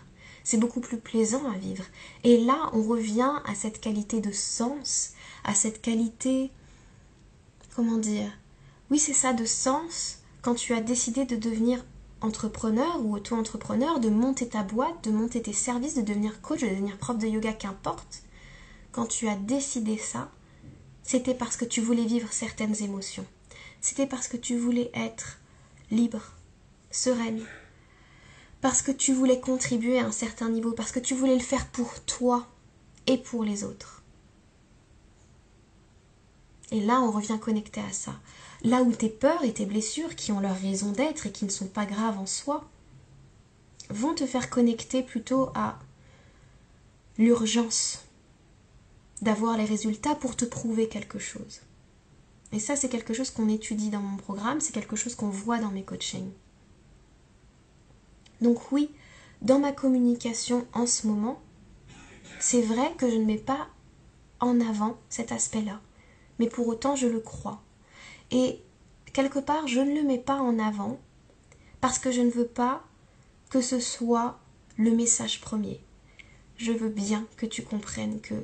c'est 0.48 0.56
beaucoup 0.56 0.80
plus 0.80 0.96
plaisant 0.96 1.46
à 1.52 1.58
vivre. 1.58 1.84
Et 2.24 2.38
là, 2.38 2.70
on 2.72 2.82
revient 2.82 3.34
à 3.44 3.54
cette 3.54 3.82
qualité 3.82 4.22
de 4.22 4.32
sens, 4.32 5.12
à 5.44 5.54
cette 5.54 5.82
qualité, 5.82 6.50
comment 7.76 7.98
dire, 7.98 8.30
oui 8.90 8.98
c'est 8.98 9.12
ça, 9.12 9.34
de 9.34 9.44
sens, 9.44 10.20
quand 10.40 10.54
tu 10.54 10.72
as 10.72 10.80
décidé 10.80 11.26
de 11.26 11.36
devenir 11.36 11.84
entrepreneur 12.22 12.98
ou 13.04 13.14
auto-entrepreneur, 13.14 14.00
de 14.00 14.08
monter 14.08 14.48
ta 14.48 14.62
boîte, 14.62 15.04
de 15.04 15.10
monter 15.10 15.42
tes 15.42 15.52
services, 15.52 15.96
de 15.96 16.00
devenir 16.00 16.40
coach, 16.40 16.62
de 16.62 16.68
devenir 16.68 16.96
prof 16.96 17.18
de 17.18 17.26
yoga, 17.26 17.52
qu'importe, 17.52 18.22
quand 18.90 19.04
tu 19.04 19.28
as 19.28 19.36
décidé 19.36 19.98
ça, 19.98 20.30
c'était 21.02 21.34
parce 21.34 21.58
que 21.58 21.66
tu 21.66 21.82
voulais 21.82 22.06
vivre 22.06 22.32
certaines 22.32 22.82
émotions. 22.82 23.26
C'était 23.82 24.06
parce 24.06 24.28
que 24.28 24.38
tu 24.38 24.56
voulais 24.56 24.90
être 24.94 25.40
libre, 25.90 26.22
sereine, 26.90 27.44
parce 28.60 28.82
que 28.82 28.92
tu 28.92 29.12
voulais 29.12 29.40
contribuer 29.40 29.98
à 29.98 30.06
un 30.06 30.12
certain 30.12 30.48
niveau, 30.48 30.72
parce 30.72 30.92
que 30.92 31.00
tu 31.00 31.14
voulais 31.14 31.36
le 31.36 31.40
faire 31.40 31.66
pour 31.68 32.00
toi 32.04 32.46
et 33.06 33.18
pour 33.18 33.44
les 33.44 33.64
autres. 33.64 34.02
Et 36.70 36.80
là, 36.80 37.00
on 37.00 37.10
revient 37.10 37.38
connecté 37.40 37.80
à 37.80 37.92
ça. 37.92 38.12
Là 38.62 38.82
où 38.82 38.92
tes 38.92 39.08
peurs 39.08 39.44
et 39.44 39.54
tes 39.54 39.64
blessures, 39.64 40.16
qui 40.16 40.32
ont 40.32 40.40
leur 40.40 40.56
raison 40.56 40.92
d'être 40.92 41.26
et 41.26 41.32
qui 41.32 41.44
ne 41.44 41.50
sont 41.50 41.68
pas 41.68 41.86
graves 41.86 42.18
en 42.18 42.26
soi, 42.26 42.68
vont 43.90 44.14
te 44.14 44.26
faire 44.26 44.50
connecter 44.50 45.02
plutôt 45.02 45.50
à 45.54 45.78
l'urgence 47.16 48.00
d'avoir 49.22 49.56
les 49.56 49.64
résultats 49.64 50.14
pour 50.14 50.36
te 50.36 50.44
prouver 50.44 50.88
quelque 50.88 51.18
chose. 51.18 51.60
Et 52.52 52.58
ça, 52.58 52.76
c'est 52.76 52.88
quelque 52.88 53.14
chose 53.14 53.30
qu'on 53.30 53.48
étudie 53.48 53.90
dans 53.90 54.00
mon 54.00 54.16
programme, 54.16 54.60
c'est 54.60 54.72
quelque 54.72 54.96
chose 54.96 55.14
qu'on 55.14 55.28
voit 55.28 55.58
dans 55.58 55.70
mes 55.70 55.82
coachings. 55.84 56.30
Donc 58.40 58.72
oui, 58.72 58.90
dans 59.42 59.58
ma 59.58 59.72
communication 59.72 60.66
en 60.72 60.86
ce 60.86 61.06
moment, 61.06 61.40
c'est 62.40 62.62
vrai 62.62 62.92
que 62.96 63.10
je 63.10 63.16
ne 63.16 63.24
mets 63.24 63.38
pas 63.38 63.68
en 64.40 64.60
avant 64.60 64.98
cet 65.08 65.32
aspect-là, 65.32 65.80
mais 66.38 66.48
pour 66.48 66.68
autant 66.68 66.96
je 66.96 67.06
le 67.06 67.20
crois. 67.20 67.62
Et 68.30 68.60
quelque 69.12 69.38
part, 69.38 69.66
je 69.66 69.80
ne 69.80 69.94
le 69.94 70.06
mets 70.06 70.18
pas 70.18 70.36
en 70.36 70.58
avant 70.58 70.98
parce 71.80 71.98
que 71.98 72.12
je 72.12 72.20
ne 72.20 72.30
veux 72.30 72.46
pas 72.46 72.84
que 73.50 73.60
ce 73.60 73.80
soit 73.80 74.38
le 74.76 74.90
message 74.92 75.40
premier. 75.40 75.80
Je 76.56 76.72
veux 76.72 76.88
bien 76.88 77.26
que 77.36 77.46
tu 77.46 77.62
comprennes 77.62 78.20
que 78.20 78.34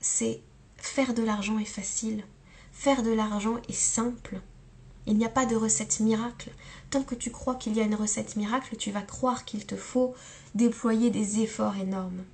c'est 0.00 0.40
faire 0.76 1.14
de 1.14 1.22
l'argent 1.22 1.58
est 1.58 1.64
facile, 1.64 2.24
faire 2.72 3.02
de 3.02 3.12
l'argent 3.12 3.56
est 3.68 3.72
simple. 3.72 4.40
Il 5.06 5.18
n'y 5.18 5.24
a 5.26 5.30
pas 5.30 5.46
de 5.46 5.56
recette 5.56 6.00
miracle. 6.00 6.50
Tant 6.90 7.02
que 7.02 7.14
tu 7.14 7.30
crois 7.30 7.54
qu'il 7.56 7.74
y 7.74 7.80
a 7.80 7.84
une 7.84 7.94
recette 7.94 8.36
miracle, 8.36 8.76
tu 8.76 8.90
vas 8.90 9.02
croire 9.02 9.44
qu'il 9.44 9.66
te 9.66 9.76
faut 9.76 10.14
déployer 10.54 11.10
des 11.10 11.40
efforts 11.40 11.76
énormes. 11.76 12.24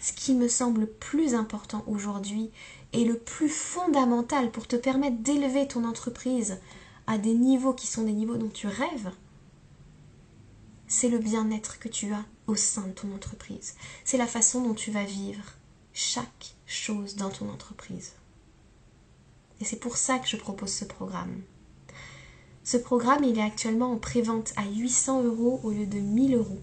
Ce 0.00 0.12
qui 0.12 0.34
me 0.34 0.48
semble 0.48 0.86
plus 0.86 1.34
important 1.34 1.84
aujourd'hui 1.86 2.50
et 2.92 3.04
le 3.04 3.16
plus 3.16 3.48
fondamental 3.48 4.50
pour 4.50 4.66
te 4.66 4.76
permettre 4.76 5.18
d'élever 5.18 5.66
ton 5.68 5.84
entreprise 5.84 6.58
à 7.06 7.18
des 7.18 7.34
niveaux 7.34 7.72
qui 7.72 7.86
sont 7.86 8.02
des 8.02 8.12
niveaux 8.12 8.36
dont 8.36 8.48
tu 8.48 8.66
rêves, 8.66 9.10
c'est 10.88 11.08
le 11.08 11.18
bien-être 11.18 11.78
que 11.78 11.88
tu 11.88 12.12
as 12.12 12.24
au 12.46 12.56
sein 12.56 12.86
de 12.86 12.92
ton 12.92 13.14
entreprise. 13.14 13.76
C'est 14.04 14.18
la 14.18 14.26
façon 14.26 14.62
dont 14.62 14.74
tu 14.74 14.90
vas 14.90 15.04
vivre 15.04 15.44
chaque 15.94 16.54
chose 16.66 17.16
dans 17.16 17.30
ton 17.30 17.48
entreprise. 17.48 18.12
Et 19.62 19.64
c'est 19.64 19.78
pour 19.78 19.96
ça 19.96 20.18
que 20.18 20.26
je 20.26 20.36
propose 20.36 20.72
ce 20.72 20.84
programme. 20.84 21.40
Ce 22.64 22.76
programme, 22.76 23.22
il 23.22 23.38
est 23.38 23.44
actuellement 23.44 23.92
en 23.92 23.96
prévente 23.96 24.52
à 24.56 24.64
800 24.68 25.22
euros 25.22 25.60
au 25.62 25.70
lieu 25.70 25.86
de 25.86 26.00
1000 26.00 26.34
euros. 26.34 26.58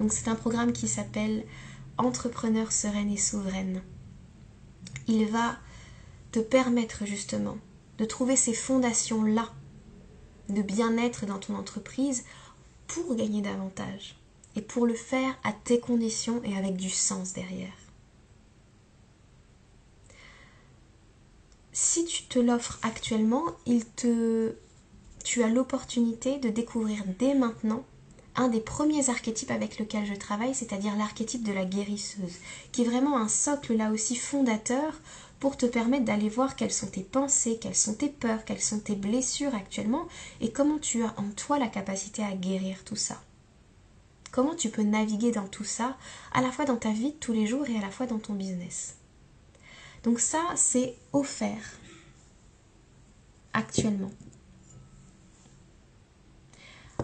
Donc 0.00 0.12
c'est 0.12 0.26
un 0.26 0.34
programme 0.34 0.72
qui 0.72 0.88
s'appelle 0.88 1.44
Entrepreneur 1.96 2.72
sereine 2.72 3.08
et 3.08 3.16
souveraine. 3.16 3.82
Il 5.06 5.26
va 5.26 5.58
te 6.32 6.40
permettre 6.40 7.06
justement 7.06 7.56
de 7.98 8.04
trouver 8.04 8.34
ces 8.34 8.54
fondations-là 8.54 9.52
de 10.48 10.62
bien-être 10.62 11.26
dans 11.26 11.38
ton 11.38 11.54
entreprise 11.54 12.24
pour 12.88 13.14
gagner 13.14 13.42
davantage 13.42 14.18
et 14.56 14.60
pour 14.60 14.88
le 14.88 14.94
faire 14.94 15.38
à 15.44 15.52
tes 15.52 15.78
conditions 15.78 16.42
et 16.42 16.56
avec 16.56 16.74
du 16.74 16.90
sens 16.90 17.32
derrière. 17.32 17.79
Si 21.82 22.04
tu 22.04 22.24
te 22.24 22.38
l'offres 22.38 22.78
actuellement, 22.82 23.42
il 23.64 23.86
te 23.86 24.52
tu 25.24 25.42
as 25.42 25.48
l'opportunité 25.48 26.36
de 26.36 26.50
découvrir 26.50 27.04
dès 27.18 27.34
maintenant 27.34 27.84
un 28.36 28.48
des 28.48 28.60
premiers 28.60 29.08
archétypes 29.08 29.50
avec 29.50 29.78
lequel 29.78 30.04
je 30.04 30.12
travaille, 30.12 30.54
c'est-à-dire 30.54 30.94
l'archétype 30.94 31.42
de 31.42 31.54
la 31.54 31.64
guérisseuse, 31.64 32.36
qui 32.70 32.82
est 32.82 32.84
vraiment 32.84 33.16
un 33.16 33.28
socle 33.28 33.74
là 33.74 33.90
aussi 33.92 34.14
fondateur 34.14 35.00
pour 35.40 35.56
te 35.56 35.64
permettre 35.64 36.04
d'aller 36.04 36.28
voir 36.28 36.54
quelles 36.54 36.70
sont 36.70 36.86
tes 36.86 37.02
pensées, 37.02 37.58
quelles 37.58 37.74
sont 37.74 37.94
tes 37.94 38.10
peurs, 38.10 38.44
quelles 38.44 38.60
sont 38.60 38.80
tes 38.80 38.94
blessures 38.94 39.54
actuellement 39.54 40.06
et 40.42 40.52
comment 40.52 40.78
tu 40.78 41.02
as 41.02 41.14
en 41.16 41.30
toi 41.34 41.58
la 41.58 41.68
capacité 41.68 42.22
à 42.22 42.32
guérir 42.32 42.84
tout 42.84 42.94
ça. 42.94 43.22
Comment 44.32 44.54
tu 44.54 44.68
peux 44.68 44.82
naviguer 44.82 45.32
dans 45.32 45.48
tout 45.48 45.64
ça, 45.64 45.96
à 46.34 46.42
la 46.42 46.52
fois 46.52 46.66
dans 46.66 46.76
ta 46.76 46.90
vie 46.90 47.12
de 47.12 47.18
tous 47.18 47.32
les 47.32 47.46
jours 47.46 47.66
et 47.70 47.78
à 47.78 47.80
la 47.80 47.90
fois 47.90 48.04
dans 48.04 48.18
ton 48.18 48.34
business. 48.34 48.99
Donc 50.02 50.20
ça, 50.20 50.42
c'est 50.56 50.96
offert 51.12 51.78
actuellement. 53.52 54.10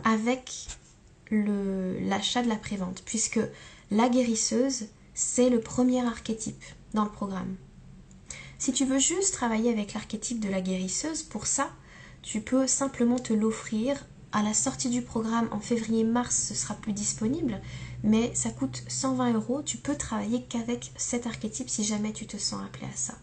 Avec 0.05 0.69
l'achat 1.31 2.43
de 2.43 2.49
la 2.49 2.57
prévente, 2.57 3.03
puisque 3.05 3.41
la 3.91 4.09
guérisseuse, 4.09 4.87
c'est 5.15 5.51
le 5.51 5.61
premier 5.61 6.05
archétype 6.07 6.65
dans 6.95 7.05
le 7.05 7.11
programme. 7.11 7.57
Si 8.59 8.73
tu 8.73 8.85
veux 8.85 8.99
juste 8.99 9.35
travailler 9.35 9.71
avec 9.71 9.93
l'archétype 9.93 10.41
de 10.41 10.49
la 10.49 10.61
guérisseuse, 10.61 11.23
pour 11.23 11.47
ça, 11.47 11.71
tu 12.23 12.41
peux 12.41 12.67
simplement 12.67 13.19
te 13.19 13.33
l'offrir. 13.33 14.07
À 14.37 14.43
la 14.43 14.53
sortie 14.53 14.91
du 14.91 15.01
programme 15.01 15.49
en 15.51 15.61
février-mars, 15.61 16.49
ce 16.49 16.55
sera 16.55 16.75
plus 16.75 16.93
disponible, 16.93 17.59
mais 18.03 18.35
ça 18.35 18.51
coûte 18.51 18.85
120 18.87 19.33
euros. 19.33 19.63
Tu 19.63 19.79
peux 19.79 19.97
travailler 19.97 20.43
qu'avec 20.43 20.93
cet 20.99 21.27
archétype 21.27 21.71
si 21.71 21.85
jamais 21.85 22.13
tu 22.13 22.27
te 22.27 22.37
sens 22.37 22.63
appelé 22.63 22.85
à 22.85 22.95
ça. 22.95 23.15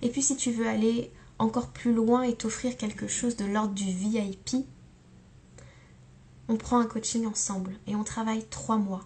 Et 0.00 0.08
puis 0.08 0.22
si 0.22 0.36
tu 0.36 0.50
veux 0.50 0.66
aller 0.66 1.12
encore 1.38 1.68
plus 1.68 1.92
loin 1.92 2.22
et 2.22 2.36
t'offrir 2.36 2.78
quelque 2.78 3.06
chose 3.06 3.36
de 3.36 3.44
l'ordre 3.44 3.74
du 3.74 3.84
VIP, 3.84 4.64
on 6.48 6.56
prend 6.56 6.78
un 6.78 6.86
coaching 6.86 7.26
ensemble 7.26 7.74
et 7.86 7.94
on 7.94 8.02
travaille 8.02 8.46
trois 8.48 8.78
mois 8.78 9.04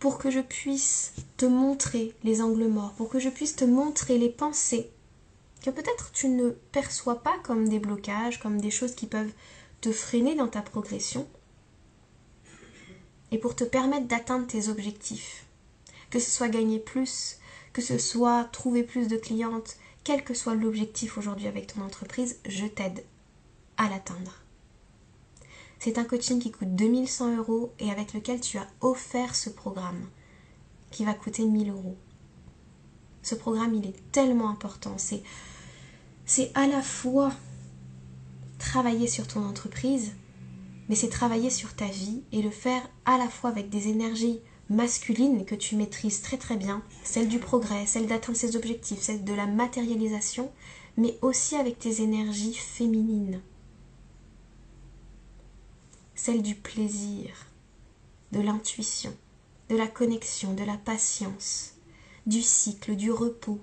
pour 0.00 0.18
que 0.18 0.30
je 0.30 0.40
puisse 0.40 1.14
te 1.38 1.46
montrer 1.46 2.14
les 2.24 2.42
angles 2.42 2.68
morts, 2.68 2.92
pour 2.92 3.08
que 3.08 3.20
je 3.20 3.30
puisse 3.30 3.56
te 3.56 3.64
montrer 3.64 4.18
les 4.18 4.28
pensées 4.28 4.90
que 5.64 5.70
peut-être 5.70 6.12
tu 6.12 6.28
ne 6.28 6.50
perçois 6.50 7.22
pas 7.22 7.38
comme 7.42 7.70
des 7.70 7.78
blocages, 7.78 8.38
comme 8.38 8.60
des 8.60 8.70
choses 8.70 8.94
qui 8.94 9.06
peuvent 9.06 9.32
te 9.80 9.92
freiner 9.92 10.34
dans 10.34 10.48
ta 10.48 10.62
progression, 10.62 11.28
et 13.30 13.38
pour 13.38 13.54
te 13.54 13.64
permettre 13.64 14.06
d'atteindre 14.06 14.46
tes 14.46 14.68
objectifs. 14.68 15.44
Que 16.10 16.18
ce 16.18 16.30
soit 16.30 16.48
gagner 16.48 16.78
plus, 16.78 17.38
que 17.72 17.82
ce 17.82 17.98
soit 17.98 18.44
trouver 18.44 18.82
plus 18.82 19.08
de 19.08 19.16
clientes, 19.16 19.76
quel 20.04 20.24
que 20.24 20.34
soit 20.34 20.54
l'objectif 20.54 21.18
aujourd'hui 21.18 21.46
avec 21.46 21.66
ton 21.66 21.82
entreprise, 21.82 22.38
je 22.46 22.66
t'aide 22.66 23.04
à 23.76 23.88
l'atteindre. 23.90 24.40
C'est 25.78 25.98
un 25.98 26.04
coaching 26.04 26.40
qui 26.40 26.50
coûte 26.50 26.74
2100 26.74 27.36
euros 27.36 27.72
et 27.78 27.90
avec 27.90 28.14
lequel 28.14 28.40
tu 28.40 28.58
as 28.58 28.66
offert 28.80 29.34
ce 29.34 29.50
programme 29.50 30.08
qui 30.90 31.04
va 31.04 31.14
coûter 31.14 31.44
1000 31.44 31.70
euros. 31.70 31.96
Ce 33.22 33.34
programme, 33.34 33.74
il 33.74 33.86
est 33.86 34.10
tellement 34.10 34.48
important. 34.48 34.96
C'est, 34.96 35.22
c'est 36.24 36.50
à 36.54 36.66
la 36.66 36.82
fois 36.82 37.32
travailler 38.58 39.06
sur 39.06 39.26
ton 39.26 39.44
entreprise, 39.44 40.12
mais 40.88 40.94
c'est 40.94 41.08
travailler 41.08 41.50
sur 41.50 41.74
ta 41.74 41.86
vie 41.86 42.22
et 42.32 42.42
le 42.42 42.50
faire 42.50 42.82
à 43.04 43.18
la 43.18 43.28
fois 43.28 43.50
avec 43.50 43.68
des 43.70 43.88
énergies 43.88 44.40
masculines 44.68 45.44
que 45.44 45.54
tu 45.54 45.76
maîtrises 45.76 46.20
très 46.20 46.36
très 46.36 46.56
bien, 46.56 46.82
celle 47.04 47.28
du 47.28 47.38
progrès, 47.38 47.86
celle 47.86 48.06
d'atteindre 48.06 48.38
ses 48.38 48.56
objectifs, 48.56 49.00
celle 49.00 49.24
de 49.24 49.32
la 49.32 49.46
matérialisation, 49.46 50.50
mais 50.96 51.16
aussi 51.22 51.56
avec 51.56 51.78
tes 51.78 52.02
énergies 52.02 52.54
féminines 52.54 53.40
celle 56.18 56.42
du 56.42 56.56
plaisir, 56.56 57.30
de 58.32 58.40
l'intuition, 58.40 59.16
de 59.68 59.76
la 59.76 59.86
connexion, 59.86 60.52
de 60.52 60.64
la 60.64 60.76
patience, 60.76 61.74
du 62.26 62.42
cycle, 62.42 62.96
du 62.96 63.12
repos. 63.12 63.60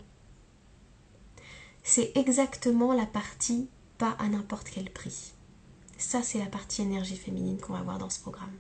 C'est 1.84 2.14
exactement 2.16 2.94
la 2.94 3.06
partie 3.06 3.68
pas 3.98 4.16
à 4.20 4.28
n'importe 4.28 4.70
quel 4.70 4.90
prix. 4.90 5.34
Ça, 5.98 6.22
c'est 6.22 6.40
la 6.40 6.46
partie 6.46 6.82
énergie 6.82 7.18
féminine 7.18 7.60
qu'on 7.60 7.74
va 7.74 7.82
voir 7.82 7.98
dans 7.98 8.10
ce 8.10 8.20
programme. 8.20 8.52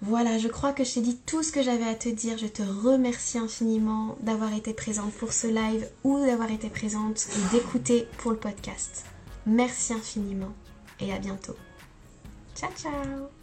Voilà, 0.00 0.36
je 0.36 0.48
crois 0.48 0.72
que 0.72 0.82
je 0.82 0.94
t'ai 0.94 1.00
dit 1.00 1.16
tout 1.26 1.44
ce 1.44 1.52
que 1.52 1.62
j'avais 1.62 1.86
à 1.86 1.94
te 1.94 2.08
dire. 2.08 2.36
Je 2.36 2.48
te 2.48 2.62
remercie 2.62 3.38
infiniment 3.38 4.16
d'avoir 4.20 4.52
été 4.52 4.74
présente 4.74 5.12
pour 5.12 5.32
ce 5.32 5.46
live 5.46 5.88
ou 6.02 6.18
d'avoir 6.18 6.50
été 6.50 6.68
présente 6.68 7.28
et 7.36 7.56
d'écouter 7.56 8.08
pour 8.18 8.32
le 8.32 8.38
podcast. 8.38 9.04
Merci 9.46 9.92
infiniment 9.92 10.52
et 10.98 11.12
à 11.12 11.18
bientôt. 11.18 11.56
Ciao 12.56 12.70
ciao 12.76 13.41